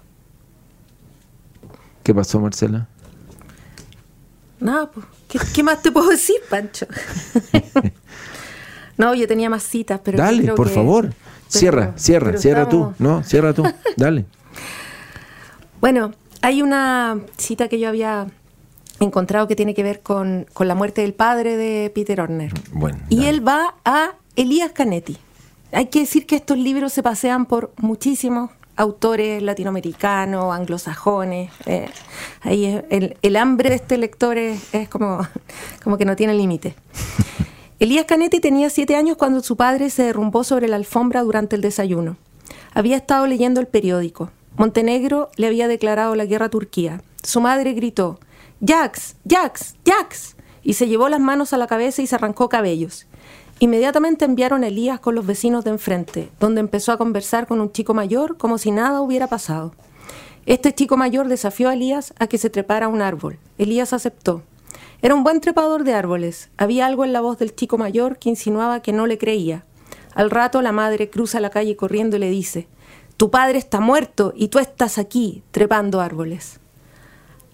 ¿Qué 2.01 2.15
pasó, 2.15 2.39
Marcela? 2.39 2.87
Nada, 4.61 4.89
pues, 4.89 5.05
¿qué, 5.53 5.61
más 5.61 5.81
te 5.81 5.91
puedo 5.91 6.07
decir, 6.07 6.37
Pancho? 6.49 6.85
no, 8.97 9.13
yo 9.13 9.27
tenía 9.27 9.49
más 9.49 9.63
citas, 9.63 9.99
pero... 10.01 10.19
Dale, 10.19 10.53
por 10.53 10.69
favor. 10.69 11.13
cierra, 11.49 11.91
cierra, 11.97 12.37
cierra 12.37 12.69
tú. 12.69 12.93
No, 12.97 13.23
cierra 13.23 13.51
tú. 13.51 13.65
Dale. 13.97 14.23
bueno, 15.81 16.13
hay 16.41 16.61
una 16.61 17.19
cita 17.35 17.67
que 17.67 17.77
yo 17.77 17.89
había 17.89 18.27
encontrado 19.05 19.47
que 19.47 19.55
tiene 19.55 19.73
que 19.73 19.83
ver 19.83 20.01
con, 20.01 20.45
la 20.59 20.75
muerte 20.75 21.01
del 21.01 21.13
padre 21.13 21.57
de 21.57 21.89
Peter 21.93 22.21
Horner. 22.21 22.53
Bueno, 22.71 22.99
y 23.09 23.25
él 23.25 23.45
va 23.45 23.75
a 23.83 24.13
Elías 24.35 24.71
Canetti. 24.71 25.17
Hay 25.71 25.87
que 25.87 26.01
decir 26.01 26.25
que 26.25 26.35
estos 26.35 26.57
libros 26.57 26.93
se 26.93 27.01
pasean 27.01 27.45
por 27.45 27.71
muchísimos 27.77 28.51
autores 28.75 29.41
latinoamericanos, 29.41 30.53
anglosajones. 30.53 31.51
Eh, 31.65 31.89
ahí 32.41 32.81
el, 32.89 33.35
hambre 33.35 33.69
de 33.69 33.75
este 33.75 33.97
lector 33.97 34.37
es, 34.37 34.89
como, 34.89 35.19
como 35.83 35.97
que 35.97 36.05
no 36.05 36.15
tiene 36.15 36.33
límite. 36.33 36.75
Elías 37.79 38.05
Canetti 38.05 38.39
tenía 38.39 38.69
siete 38.69 38.95
años 38.95 39.17
cuando 39.17 39.41
su 39.41 39.55
padre 39.55 39.89
se 39.89 40.03
derrumbó 40.03 40.43
sobre 40.43 40.67
la 40.67 40.75
alfombra 40.75 41.23
durante 41.23 41.55
el 41.55 41.61
desayuno. 41.61 42.17
Había 42.73 42.97
estado 42.97 43.25
leyendo 43.27 43.59
el 43.59 43.67
periódico. 43.67 44.29
Montenegro 44.55 45.29
le 45.37 45.47
había 45.47 45.67
declarado 45.67 46.15
la 46.15 46.25
guerra 46.25 46.47
a 46.47 46.49
Turquía. 46.49 47.01
Su 47.23 47.41
madre 47.41 47.73
gritó, 47.73 48.19
Jax, 48.63 49.15
Jax, 49.27 49.73
Jax, 49.83 50.35
y 50.61 50.73
se 50.73 50.87
llevó 50.87 51.09
las 51.09 51.19
manos 51.19 51.51
a 51.51 51.57
la 51.57 51.65
cabeza 51.65 52.03
y 52.03 52.07
se 52.07 52.13
arrancó 52.13 52.47
cabellos. 52.47 53.07
Inmediatamente 53.57 54.23
enviaron 54.23 54.63
a 54.63 54.67
Elías 54.67 54.99
con 54.99 55.15
los 55.15 55.25
vecinos 55.25 55.63
de 55.63 55.71
enfrente, 55.71 56.29
donde 56.39 56.59
empezó 56.59 56.91
a 56.91 56.97
conversar 56.99 57.47
con 57.47 57.59
un 57.59 57.71
chico 57.71 57.95
mayor 57.95 58.37
como 58.37 58.59
si 58.59 58.69
nada 58.69 59.01
hubiera 59.01 59.25
pasado. 59.25 59.73
Este 60.45 60.75
chico 60.75 60.95
mayor 60.95 61.27
desafió 61.27 61.69
a 61.69 61.73
Elías 61.73 62.13
a 62.19 62.27
que 62.27 62.37
se 62.37 62.51
trepara 62.51 62.85
a 62.85 62.89
un 62.89 63.01
árbol. 63.01 63.39
Elías 63.57 63.93
aceptó. 63.93 64.43
Era 65.01 65.15
un 65.15 65.23
buen 65.23 65.41
trepador 65.41 65.83
de 65.83 65.95
árboles. 65.95 66.51
Había 66.57 66.85
algo 66.85 67.03
en 67.03 67.13
la 67.13 67.21
voz 67.21 67.39
del 67.39 67.55
chico 67.55 67.79
mayor 67.79 68.19
que 68.19 68.29
insinuaba 68.29 68.83
que 68.83 68.93
no 68.93 69.07
le 69.07 69.17
creía. 69.17 69.65
Al 70.13 70.29
rato 70.29 70.61
la 70.61 70.71
madre 70.71 71.09
cruza 71.09 71.39
la 71.39 71.49
calle 71.49 71.75
corriendo 71.75 72.17
y 72.17 72.19
le 72.19 72.29
dice, 72.29 72.67
Tu 73.17 73.31
padre 73.31 73.57
está 73.57 73.79
muerto 73.79 74.33
y 74.35 74.49
tú 74.49 74.59
estás 74.59 74.99
aquí, 74.99 75.41
trepando 75.49 75.99
árboles. 75.99 76.60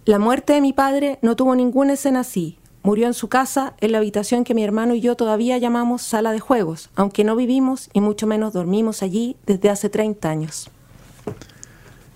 La 0.07 0.19
muerte 0.19 0.53
de 0.53 0.61
mi 0.61 0.71
padre 0.71 1.19
no 1.21 1.35
tuvo 1.35 1.53
ninguna 1.53 1.91
escena 1.91 2.21
así. 2.21 2.57
Murió 2.81 3.07
en 3.07 3.13
su 3.13 3.27
casa, 3.27 3.73
en 3.81 3.91
la 3.91 3.97
habitación 3.97 4.45
que 4.45 4.53
mi 4.53 4.63
hermano 4.63 4.95
y 4.95 5.01
yo 5.01 5.15
todavía 5.15 5.57
llamamos 5.57 6.01
sala 6.01 6.31
de 6.31 6.39
juegos, 6.39 6.89
aunque 6.95 7.25
no 7.25 7.35
vivimos 7.35 7.89
y 7.91 7.99
mucho 7.99 8.25
menos 8.25 8.53
dormimos 8.53 9.03
allí 9.03 9.35
desde 9.45 9.69
hace 9.69 9.89
30 9.89 10.29
años. 10.29 10.71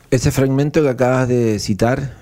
Ese 0.09 0.31
fragmento 0.31 0.81
que 0.81 0.87
acabas 0.87 1.27
de 1.27 1.59
citar, 1.59 2.13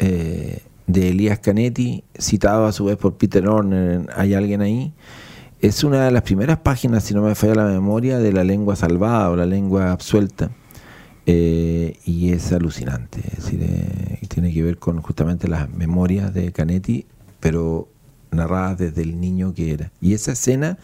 eh, 0.00 0.62
de 0.86 1.08
Elías 1.08 1.38
Canetti, 1.38 2.04
citado 2.18 2.66
a 2.66 2.72
su 2.72 2.84
vez 2.84 2.98
por 2.98 3.14
Peter 3.14 3.48
Horner, 3.48 4.10
¿hay 4.14 4.34
alguien 4.34 4.60
ahí? 4.60 4.92
Es 5.62 5.82
una 5.82 6.04
de 6.04 6.10
las 6.10 6.24
primeras 6.24 6.58
páginas, 6.58 7.04
si 7.04 7.14
no 7.14 7.22
me 7.22 7.34
falla 7.34 7.54
la 7.54 7.64
memoria, 7.64 8.18
de 8.18 8.34
la 8.34 8.44
lengua 8.44 8.76
salvada 8.76 9.30
o 9.30 9.36
la 9.36 9.46
lengua 9.46 9.92
absuelta. 9.92 10.50
Eh, 11.28 11.98
y 12.04 12.30
es 12.32 12.52
alucinante, 12.52 13.20
es 13.32 13.44
decir, 13.44 13.60
eh, 13.62 14.20
tiene 14.28 14.52
que 14.52 14.62
ver 14.62 14.78
con 14.78 15.02
justamente 15.02 15.48
las 15.48 15.68
memorias 15.68 16.32
de 16.32 16.52
Canetti 16.52 17.06
pero 17.40 17.88
narrada 18.30 18.74
desde 18.74 19.02
el 19.02 19.20
niño 19.20 19.54
que 19.54 19.72
era. 19.72 19.92
Y 20.00 20.14
esa 20.14 20.32
escena 20.32 20.78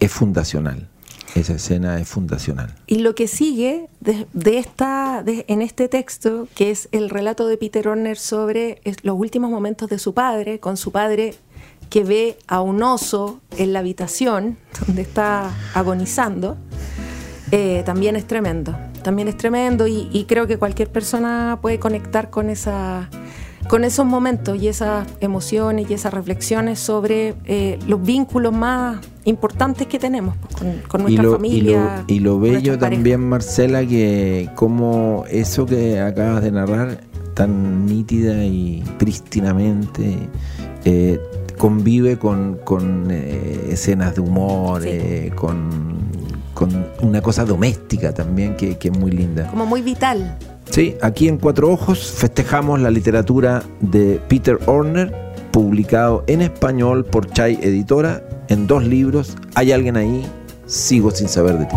es 0.00 0.10
fundacional. 0.10 0.88
Esa 1.34 1.54
escena 1.54 2.00
es 2.00 2.08
fundacional. 2.08 2.74
Y 2.88 2.96
lo 2.96 3.14
que 3.14 3.28
sigue 3.28 3.88
de, 4.00 4.58
esta, 4.58 5.22
en 5.24 5.62
este 5.62 5.88
texto, 5.88 6.48
que 6.56 6.72
es 6.72 6.88
el 6.90 7.08
relato 7.08 7.46
de 7.46 7.56
Peter 7.56 7.86
Horner 7.86 8.18
sobre 8.18 8.80
los 9.02 9.16
últimos 9.16 9.50
momentos 9.50 9.88
de 9.88 10.00
su 10.00 10.12
padre, 10.12 10.58
con 10.58 10.76
su 10.76 10.90
padre 10.90 11.34
que 11.88 12.02
ve 12.02 12.36
a 12.48 12.60
un 12.60 12.82
oso 12.82 13.40
en 13.56 13.72
la 13.72 13.78
habitación 13.78 14.58
donde 14.84 15.02
está 15.02 15.54
agonizando, 15.74 16.56
eh, 17.52 17.82
también 17.86 18.16
es 18.16 18.26
tremendo. 18.26 18.76
También 19.02 19.28
es 19.28 19.36
tremendo 19.36 19.86
y 19.86 20.24
creo 20.28 20.46
que 20.46 20.58
cualquier 20.58 20.90
persona 20.90 21.58
puede 21.60 21.78
conectar 21.78 22.30
con 22.30 22.50
esa 22.50 23.08
con 23.70 23.84
esos 23.84 24.04
momentos 24.04 24.60
y 24.60 24.66
esas 24.66 25.06
emociones 25.20 25.88
y 25.88 25.94
esas 25.94 26.12
reflexiones 26.12 26.80
sobre 26.80 27.34
eh, 27.44 27.78
los 27.86 28.02
vínculos 28.02 28.52
más 28.52 28.98
importantes 29.24 29.86
que 29.86 29.98
tenemos 29.98 30.34
pues, 30.58 30.82
con, 30.88 31.02
nuestra 31.02 31.30
familia. 31.30 32.04
Y 32.08 32.18
lo, 32.18 32.40
bello 32.40 32.78
también, 32.78 33.28
Marcela, 33.28 33.86
que 33.86 34.48
como 34.56 35.24
eso 35.30 35.66
que 35.66 36.00
acabas 36.00 36.42
de 36.42 36.50
narrar, 36.50 37.00
tan 37.34 37.86
nítida 37.86 38.44
y 38.44 38.82
prístinamente, 38.98 40.16
eh, 40.84 41.20
convive 41.56 42.18
con, 42.18 42.58
eh, 43.10 43.68
escenas 43.70 44.16
de 44.16 44.20
humor, 44.20 44.82
con, 45.36 46.09
con, 46.60 46.86
una 47.00 47.22
cosa 47.22 47.46
doméstica 47.46 48.12
también 48.12 48.54
que, 48.54 48.76
que 48.76 48.88
es 48.88 48.98
muy 48.98 49.10
linda. 49.10 49.46
Como 49.48 49.64
muy 49.64 49.80
vital. 49.80 50.36
Sí, 50.68 50.94
aquí 51.00 51.26
en 51.26 51.38
Cuatro 51.38 51.70
Ojos 51.70 52.12
festejamos 52.12 52.78
la 52.80 52.90
literatura 52.90 53.62
de 53.80 54.20
Peter 54.28 54.58
Horner, 54.66 55.32
publicado 55.50 56.22
en 56.26 56.42
español 56.42 57.06
por 57.06 57.32
Chai 57.32 57.58
Editora 57.62 58.22
en 58.48 58.66
dos 58.66 58.84
libros. 58.84 59.36
¿Hay 59.54 59.72
alguien 59.72 59.96
ahí? 59.96 60.24
Sigo 60.66 61.10
sin 61.10 61.28
saber 61.28 61.58
de 61.58 61.64
ti. 61.64 61.76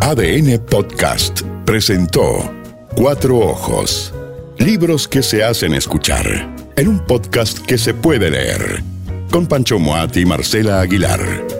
ADN 0.00 0.58
Podcast 0.70 1.42
presentó 1.66 2.50
Cuatro 2.96 3.38
Ojos. 3.38 4.14
Libros 4.56 5.06
que 5.06 5.22
se 5.22 5.44
hacen 5.44 5.74
escuchar 5.74 6.24
en 6.76 6.88
un 6.88 6.98
podcast 7.00 7.58
que 7.58 7.76
se 7.76 7.92
puede 7.92 8.30
leer. 8.30 8.82
Con 9.30 9.46
Pancho 9.46 9.78
Moat 9.78 10.16
y 10.16 10.24
Marcela 10.24 10.80
Aguilar. 10.80 11.57